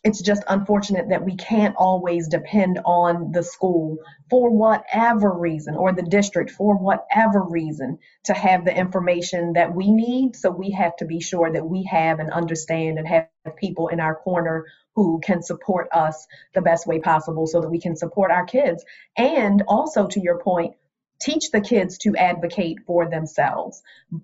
[0.04, 3.98] it's just unfortunate that we can't always depend on the school
[4.28, 9.92] for whatever reason or the district for whatever reason to have the information that we
[9.92, 10.34] need.
[10.34, 14.00] So we have to be sure that we have and understand and have people in
[14.00, 14.66] our corner
[14.96, 18.84] who can support us the best way possible so that we can support our kids.
[19.16, 20.74] And also, to your point,
[21.22, 23.82] teach the kids to advocate for themselves.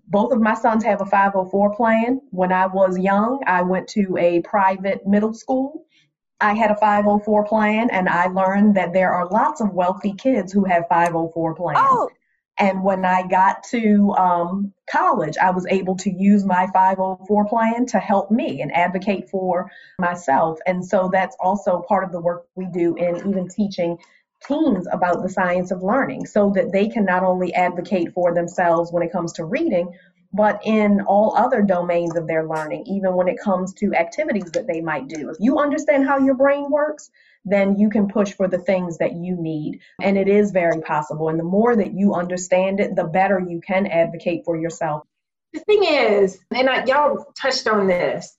[0.09, 2.21] Both of my sons have a 504 plan.
[2.31, 5.87] When I was young, I went to a private middle school.
[6.41, 10.53] I had a 504 plan, and I learned that there are lots of wealthy kids
[10.53, 11.79] who have 504 plans.
[11.81, 12.11] Oh,
[12.59, 17.87] And when I got to um, college, I was able to use my 504 plan
[17.87, 20.59] to help me and advocate for myself.
[20.67, 23.99] And so that's also part of the work we do in even teaching
[24.47, 28.93] teens about the science of learning so that they can not only advocate for themselves
[28.93, 29.93] when it comes to reading,
[30.33, 34.67] but in all other domains of their learning, even when it comes to activities that
[34.67, 35.31] they might do.
[35.31, 37.11] If you understand how your brain works,
[37.45, 39.81] then you can push for the things that you need.
[40.03, 41.29] And it is very possible.
[41.31, 45.03] And the more that you understand it, the better you can advocate for yourself.
[45.55, 48.37] The thing is, and I, y'all touched on this,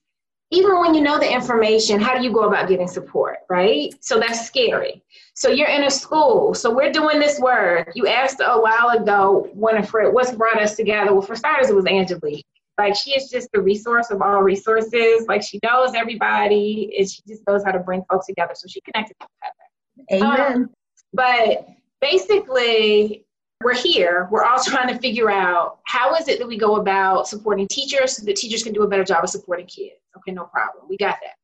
[0.51, 3.93] even when you know the information, how do you go about getting support, right?
[4.01, 5.03] So that's scary.
[5.35, 6.53] So you're in a school.
[6.53, 7.91] So we're doing this work.
[7.93, 11.13] You asked a while ago, Winifred, what's brought us together?
[11.13, 12.45] Well, for starters, it was Angelique.
[12.79, 15.27] Like she is just the resource of all resources.
[15.27, 18.53] Like she knows everybody and she just knows how to bring folks together.
[18.55, 20.23] So she connected with Heather.
[20.23, 20.53] Amen.
[20.53, 20.69] Um,
[21.13, 21.67] but
[22.01, 23.25] basically,
[23.63, 24.29] we're here.
[24.31, 28.15] We're all trying to figure out how is it that we go about supporting teachers
[28.15, 29.99] so that teachers can do a better job of supporting kids.
[30.15, 30.85] Okay, no problem.
[30.89, 31.35] We got that.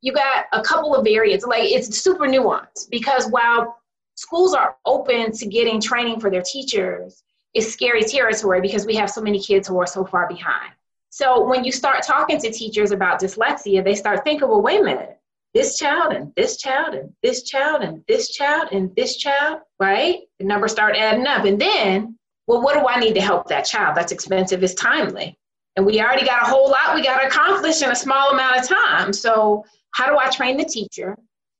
[0.00, 1.44] You got a couple of variants.
[1.44, 3.76] Like it's super nuanced because while
[4.14, 9.10] schools are open to getting training for their teachers, it's scary territory because we have
[9.10, 10.72] so many kids who are so far behind.
[11.08, 14.84] So when you start talking to teachers about dyslexia, they start thinking, well, wait a
[14.84, 15.19] minute,
[15.54, 20.20] this child and this child and this child and this child and this child, right?
[20.38, 21.44] The numbers start adding up.
[21.44, 23.96] And then, well, what do I need to help that child?
[23.96, 25.36] That's expensive, it's timely.
[25.76, 28.60] And we already got a whole lot we got to accomplish in a small amount
[28.60, 29.12] of time.
[29.12, 31.16] So, how do I train the teacher?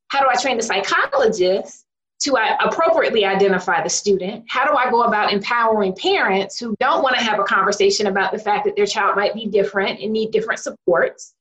[0.09, 1.85] How do I train the psychologist
[2.21, 4.45] to uh, appropriately identify the student?
[4.47, 8.31] How do I go about empowering parents who don't want to have a conversation about
[8.31, 11.33] the fact that their child might be different and need different supports?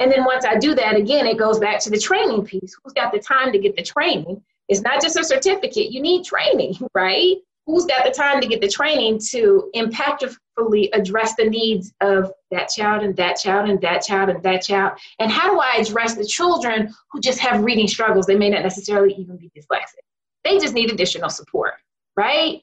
[0.00, 2.76] And then once I do that, again, it goes back to the training piece.
[2.82, 4.42] Who's got the time to get the training?
[4.68, 7.36] It's not just a certificate, you need training, right?
[7.66, 12.70] Who's got the time to get the training to impactfully address the needs of that
[12.70, 14.98] child and that child and that child and that child?
[15.18, 18.24] And how do I address the children who just have reading struggles?
[18.24, 20.04] They may not necessarily even be dyslexic,
[20.44, 21.74] they just need additional support,
[22.16, 22.62] right?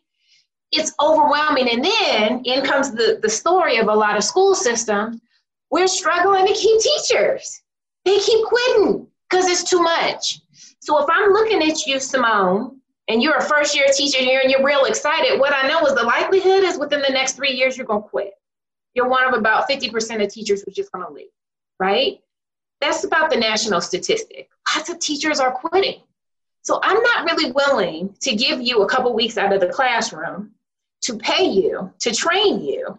[0.72, 1.70] It's overwhelming.
[1.70, 5.22] And then in comes the, the story of a lot of school systems
[5.76, 7.62] we're struggling to keep teachers.
[8.06, 10.40] They keep quitting because it's too much.
[10.80, 14.50] So if I'm looking at you, Simone, and you're a first year teacher here and
[14.50, 17.76] you're real excited, what I know is the likelihood is within the next three years
[17.76, 18.32] you're going to quit.
[18.94, 21.28] You're one of about 50% of teachers who's just going to leave,
[21.78, 22.22] right?
[22.80, 24.48] That's about the national statistic.
[24.74, 26.00] Lots of teachers are quitting.
[26.62, 30.52] So I'm not really willing to give you a couple weeks out of the classroom
[31.02, 32.98] to pay you, to train you,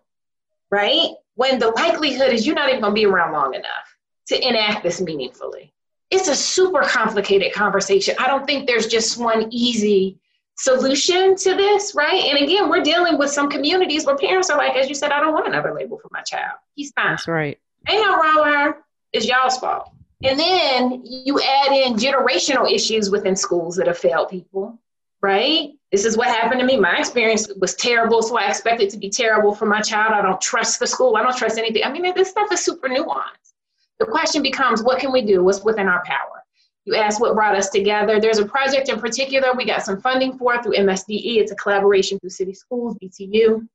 [0.70, 1.12] right?
[1.36, 3.96] When the likelihood is you're not even going to be around long enough
[4.28, 5.72] to enact this meaningfully.
[6.10, 8.14] It's a super complicated conversation.
[8.18, 10.18] I don't think there's just one easy
[10.56, 12.24] solution to this, right?
[12.24, 15.20] And again, we're dealing with some communities where parents are like, as you said, I
[15.20, 16.52] don't want another label for my child.
[16.74, 17.12] He's fine.
[17.12, 17.58] That's right.
[17.88, 18.74] Ain't no wrong
[19.12, 19.90] It's y'all's fault.
[20.22, 24.78] And then you add in generational issues within schools that have failed people,
[25.22, 25.70] right?
[25.92, 26.76] This is what happened to me.
[26.76, 30.12] My experience was terrible, so I expect it to be terrible for my child.
[30.12, 31.16] I don't trust the school.
[31.16, 31.84] I don't trust anything.
[31.84, 33.52] I mean, this stuff is super nuanced.
[33.98, 35.42] The question becomes, what can we do?
[35.42, 36.44] What's within our power?
[36.84, 38.20] You asked what brought us together.
[38.20, 41.38] There's a project in particular we got some funding for through MSDE.
[41.38, 43.66] It's a collaboration through City Schools, BTU.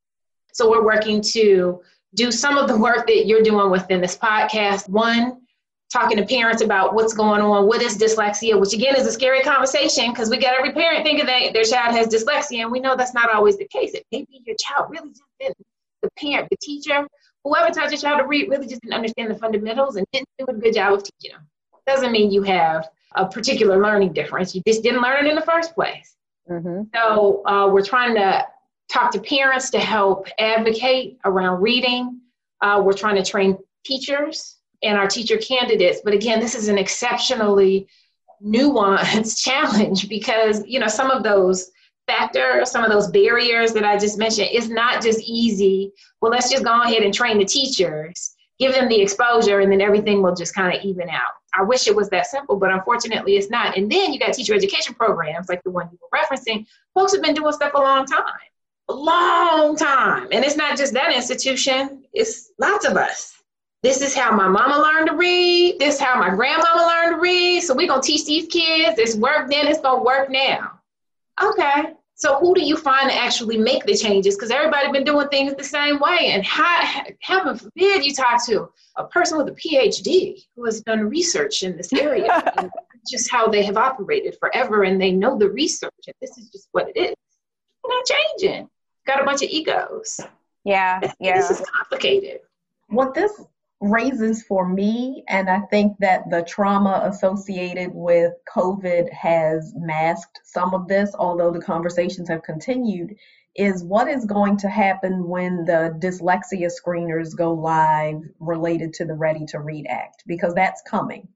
[0.53, 1.81] So we're working to
[2.13, 4.87] do some of the work that you're doing within this podcast.
[4.87, 5.40] One,
[5.91, 9.41] talking to parents about what's going on, what is dyslexia, which again is a scary
[9.41, 12.95] conversation because we got every parent thinking that their child has dyslexia, and we know
[12.95, 13.93] that's not always the case.
[13.93, 15.57] It maybe your child really just didn't,
[16.01, 17.05] the parent, the teacher,
[17.43, 20.45] whoever taught your child to read really just didn't understand the fundamentals and didn't do
[20.47, 21.47] a good job of teaching them.
[21.85, 24.55] Doesn't mean you have a particular learning difference.
[24.55, 26.15] You just didn't learn it in the first place.
[26.49, 26.83] Mm-hmm.
[26.93, 28.45] So uh, we're trying to
[28.89, 32.21] talk to parents to help advocate around reading.
[32.61, 36.01] Uh, we're trying to train teachers and our teacher candidates.
[36.03, 37.87] But again, this is an exceptionally
[38.43, 41.71] nuanced challenge because, you know, some of those
[42.07, 45.91] factors, some of those barriers that I just mentioned, it's not just easy.
[46.21, 49.81] Well, let's just go ahead and train the teachers, give them the exposure, and then
[49.81, 51.31] everything will just kind of even out.
[51.53, 53.77] I wish it was that simple, but unfortunately it's not.
[53.77, 56.65] And then you got teacher education programs like the one you were referencing.
[56.93, 58.23] Folks have been doing stuff a long time,
[58.87, 60.29] a long time.
[60.31, 63.40] And it's not just that institution, it's lots of us
[63.83, 65.79] this is how my mama learned to read.
[65.79, 67.61] This is how my grandmama learned to read.
[67.61, 68.99] So we're gonna teach these kids.
[68.99, 70.79] It's work then, it's gonna work now.
[71.41, 71.93] Okay.
[72.13, 74.35] So who do you find to actually make the changes?
[74.35, 76.27] Because everybody been doing things the same way.
[76.27, 81.09] And how, heaven forbid you talk to a person with a PhD who has done
[81.09, 82.69] research in this area and
[83.09, 86.67] just how they have operated forever and they know the research and this is just
[86.73, 87.15] what it is.
[87.83, 88.69] You're not changing.
[89.07, 90.19] Got a bunch of egos.
[90.63, 91.37] Yeah, yeah.
[91.37, 92.41] This is complicated.
[92.89, 93.41] What this
[93.81, 100.73] raises for me, and I think that the trauma associated with COVID has masked some
[100.73, 103.15] of this, although the conversations have continued,
[103.55, 109.15] is what is going to happen when the dyslexia screeners go live related to the
[109.15, 111.27] Ready to Read Act, because that's coming.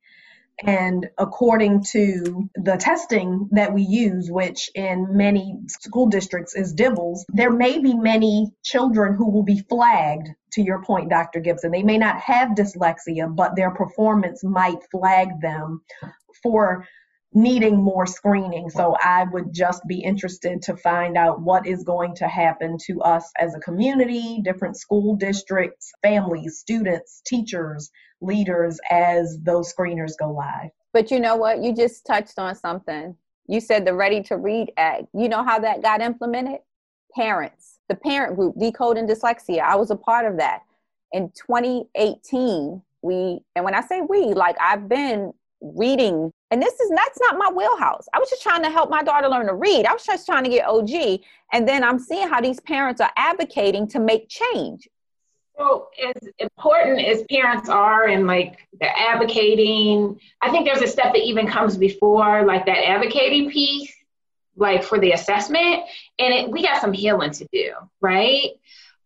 [0.63, 7.25] And according to the testing that we use, which in many school districts is DIBELS,
[7.29, 11.41] there may be many children who will be flagged, to your point, Dr.
[11.41, 11.71] Gibson.
[11.71, 15.81] They may not have dyslexia, but their performance might flag them
[16.41, 16.87] for
[17.35, 18.69] needing more screening.
[18.69, 23.01] So I would just be interested to find out what is going to happen to
[23.01, 30.31] us as a community, different school districts, families, students, teachers, leaders as those screeners go
[30.31, 30.69] live.
[30.93, 31.61] But you know what?
[31.61, 33.15] You just touched on something.
[33.47, 35.03] You said the Ready to Read Act.
[35.13, 36.61] You know how that got implemented?
[37.13, 39.59] Parents, the parent group, Decoding Dyslexia.
[39.59, 40.61] I was a part of that.
[41.11, 46.89] In 2018, we, and when I say we, like I've been reading, and this is
[46.91, 48.07] that's not my wheelhouse.
[48.13, 49.85] I was just trying to help my daughter learn to read.
[49.85, 51.19] I was just trying to get OG.
[51.51, 54.87] And then I'm seeing how these parents are advocating to make change.
[55.57, 61.11] So, as important as parents are and like the advocating, I think there's a step
[61.11, 63.93] that even comes before like that advocating piece,
[64.55, 65.83] like for the assessment.
[66.19, 68.51] And it, we got some healing to do, right?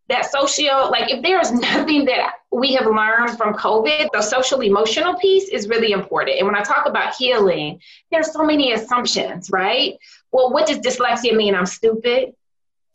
[0.10, 5.14] That social, like if there's nothing that we have learned from COVID, the social emotional
[5.16, 6.38] piece is really important.
[6.38, 7.80] And when I talk about healing,
[8.12, 9.97] there's so many assumptions, right?
[10.32, 11.53] Well, what does dyslexia mean?
[11.53, 12.34] I'm stupid,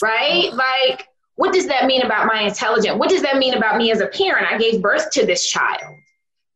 [0.03, 0.53] right?
[0.53, 1.07] Like,
[1.37, 2.99] what does that mean about my intelligence?
[2.99, 4.47] What does that mean about me as a parent?
[4.51, 5.97] I gave birth to this child.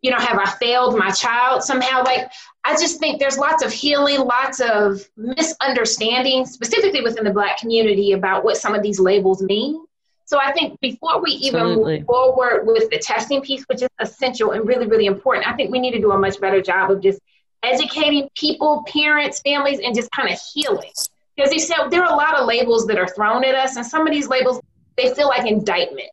[0.03, 2.05] You know, have I failed my child somehow?
[2.05, 2.31] Like,
[2.65, 8.13] I just think there's lots of healing, lots of misunderstanding, specifically within the Black community,
[8.13, 9.85] about what some of these labels mean.
[10.29, 11.99] So I think before we even Absolutely.
[12.01, 15.73] move forward with the testing piece, which is essential and really, really important, I think
[15.73, 17.19] we need to do a much better job of just
[17.63, 20.91] educating people, parents, families, and just kind of healing.
[21.35, 23.87] Because you said there are a lot of labels that are thrown at us, and
[23.87, 24.61] some of these labels
[24.99, 26.13] they feel like indictments,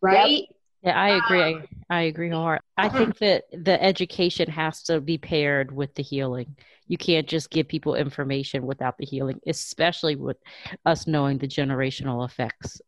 [0.00, 0.28] right?
[0.28, 0.48] Yep.
[0.82, 1.54] Yeah, I agree.
[1.54, 2.58] Um, I agree hard.
[2.76, 6.56] I think that the education has to be paired with the healing.
[6.88, 10.38] You can't just give people information without the healing, especially with
[10.84, 12.80] us knowing the generational effects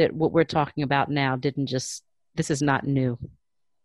[0.00, 2.02] that what we're talking about now didn't just,
[2.34, 3.18] this is not new.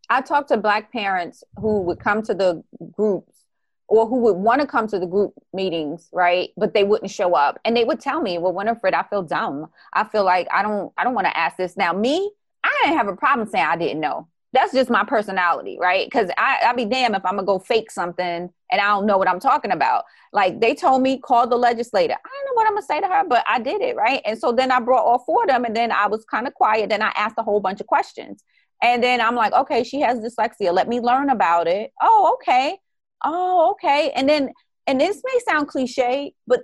[0.09, 2.63] I talked to Black parents who would come to the
[2.93, 3.43] groups
[3.87, 6.51] or who would want to come to the group meetings, right?
[6.55, 7.59] But they wouldn't show up.
[7.65, 9.67] And they would tell me, well, Winifred, I feel dumb.
[9.91, 11.75] I feel like I don't I don't want to ask this.
[11.75, 12.31] Now, me,
[12.63, 14.27] I didn't have a problem saying I didn't know.
[14.55, 16.07] That's just my personality, right?
[16.07, 19.17] Because I I'd be damn if I'm gonna go fake something and I don't know
[19.17, 20.05] what I'm talking about.
[20.33, 22.13] Like they told me, call the legislator.
[22.13, 24.21] I don't know what I'm gonna say to her, but I did it, right?
[24.25, 26.53] And so then I brought all four of them and then I was kind of
[26.53, 26.89] quiet.
[26.89, 28.43] Then I asked a whole bunch of questions.
[28.81, 30.73] And then I'm like, okay, she has dyslexia.
[30.73, 31.91] Let me learn about it.
[32.01, 32.79] Oh, okay
[33.25, 34.11] oh, okay.
[34.15, 34.51] And then,
[34.87, 36.61] and this may sound cliche, but,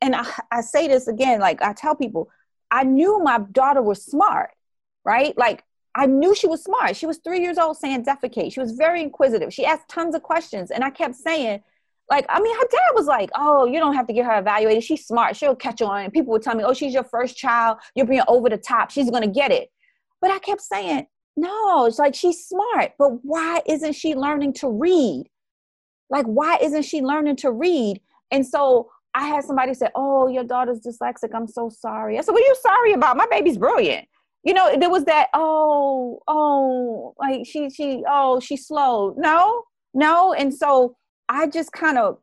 [0.00, 2.28] and I, I say this again, like I tell people,
[2.70, 4.50] I knew my daughter was smart,
[5.04, 5.36] right?
[5.38, 5.64] Like
[5.94, 6.96] I knew she was smart.
[6.96, 8.52] She was three years old saying defecate.
[8.52, 9.52] She was very inquisitive.
[9.52, 10.70] She asked tons of questions.
[10.70, 11.62] And I kept saying,
[12.08, 14.84] like, I mean, her dad was like, oh, you don't have to get her evaluated.
[14.84, 15.36] She's smart.
[15.36, 16.04] She'll catch on.
[16.04, 17.78] And people would tell me, oh, she's your first child.
[17.94, 18.90] You're being over the top.
[18.90, 19.70] She's going to get it.
[20.20, 22.92] But I kept saying, no, it's like she's smart.
[22.98, 25.24] But why isn't she learning to read?
[26.08, 28.00] Like, why isn't she learning to read?
[28.30, 31.30] And so I had somebody say, Oh, your daughter's dyslexic.
[31.34, 32.18] I'm so sorry.
[32.18, 33.16] I said, What are you sorry about?
[33.16, 34.06] My baby's brilliant.
[34.42, 39.14] You know, there was that, oh, oh, like she, she, oh, she's slow.
[39.18, 40.32] No, no.
[40.32, 40.96] And so
[41.28, 42.18] I just kind of,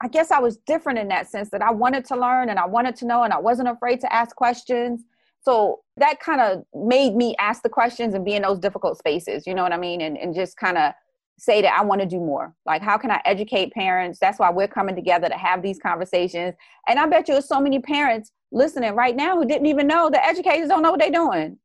[0.00, 2.66] I guess I was different in that sense that I wanted to learn and I
[2.66, 5.02] wanted to know and I wasn't afraid to ask questions.
[5.40, 9.46] So that kind of made me ask the questions and be in those difficult spaces,
[9.46, 10.00] you know what I mean?
[10.00, 10.92] And, and just kind of
[11.38, 12.52] say that I want to do more.
[12.66, 14.18] Like, how can I educate parents?
[14.18, 16.54] That's why we're coming together to have these conversations.
[16.88, 20.10] And I bet you there's so many parents listening right now who didn't even know
[20.10, 21.58] the educators don't know what they're doing.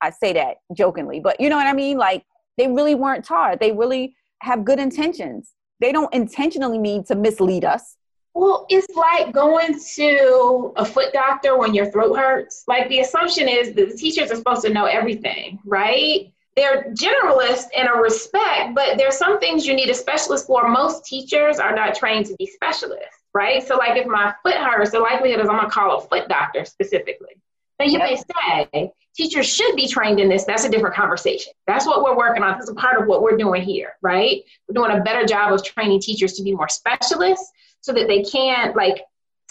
[0.00, 1.98] I say that jokingly, but you know what I mean?
[1.98, 2.24] Like,
[2.56, 3.60] they really weren't taught.
[3.60, 5.52] They really have good intentions.
[5.80, 7.96] They don't intentionally mean to mislead us.
[8.32, 12.64] Well, it's like going to a foot doctor when your throat hurts.
[12.68, 16.32] Like, the assumption is that the teachers are supposed to know everything, right?
[16.60, 20.68] They're generalists in a respect, but there's some things you need a specialist for.
[20.68, 23.16] Most teachers are not trained to be specialists.
[23.32, 23.66] right?
[23.66, 26.66] So, like if my foot hurts, the likelihood is I'm gonna call a foot doctor
[26.66, 27.40] specifically.
[27.78, 28.10] Now, you yep.
[28.10, 30.44] may say teachers should be trained in this.
[30.44, 31.54] That's a different conversation.
[31.66, 32.58] That's what we're working on.
[32.58, 34.42] This is a part of what we're doing here, right?
[34.68, 37.50] We're doing a better job of training teachers to be more specialists
[37.80, 39.00] so that they can, like,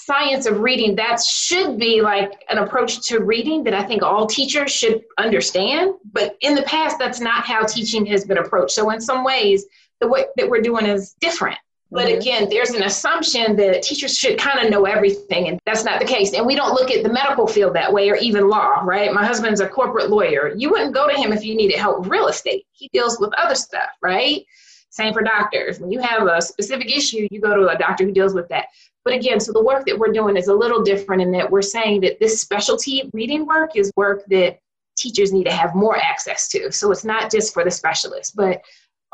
[0.05, 4.25] science of reading, that should be like an approach to reading that I think all
[4.25, 5.95] teachers should understand.
[6.11, 8.71] But in the past, that's not how teaching has been approached.
[8.71, 9.65] So, in some ways,
[9.99, 11.59] the way that we're doing is different.
[11.91, 12.19] But mm-hmm.
[12.19, 16.05] again, there's an assumption that teachers should kind of know everything, and that's not the
[16.05, 16.33] case.
[16.33, 19.11] And we don't look at the medical field that way or even law, right?
[19.11, 20.53] My husband's a corporate lawyer.
[20.55, 22.65] You wouldn't go to him if you needed help with real estate.
[22.71, 24.45] He deals with other stuff, right?
[24.91, 25.79] Same for doctors.
[25.79, 28.65] When you have a specific issue, you go to a doctor who deals with that.
[29.09, 31.63] But again, so the work that we're doing is a little different in that we're
[31.63, 34.59] saying that this specialty reading work is work that
[34.95, 36.71] teachers need to have more access to.
[36.71, 38.61] So it's not just for the specialists, but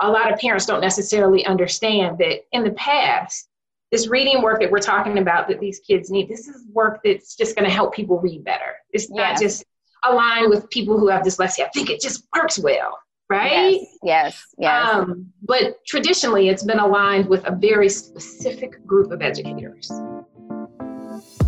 [0.02, 3.48] a lot of parents don't necessarily understand that in the past,
[3.90, 7.38] this reading work that we're talking about that these kids need, this is work that's
[7.38, 8.74] just going to help people read better.
[8.92, 9.64] It's not just
[10.04, 11.68] aligned with people who have dyslexia.
[11.68, 13.80] I think it just works well, right?
[13.82, 14.44] Yes, yes.
[14.58, 14.90] yes.
[14.94, 19.92] Um, but traditionally, it's been aligned with a very specific group of educators.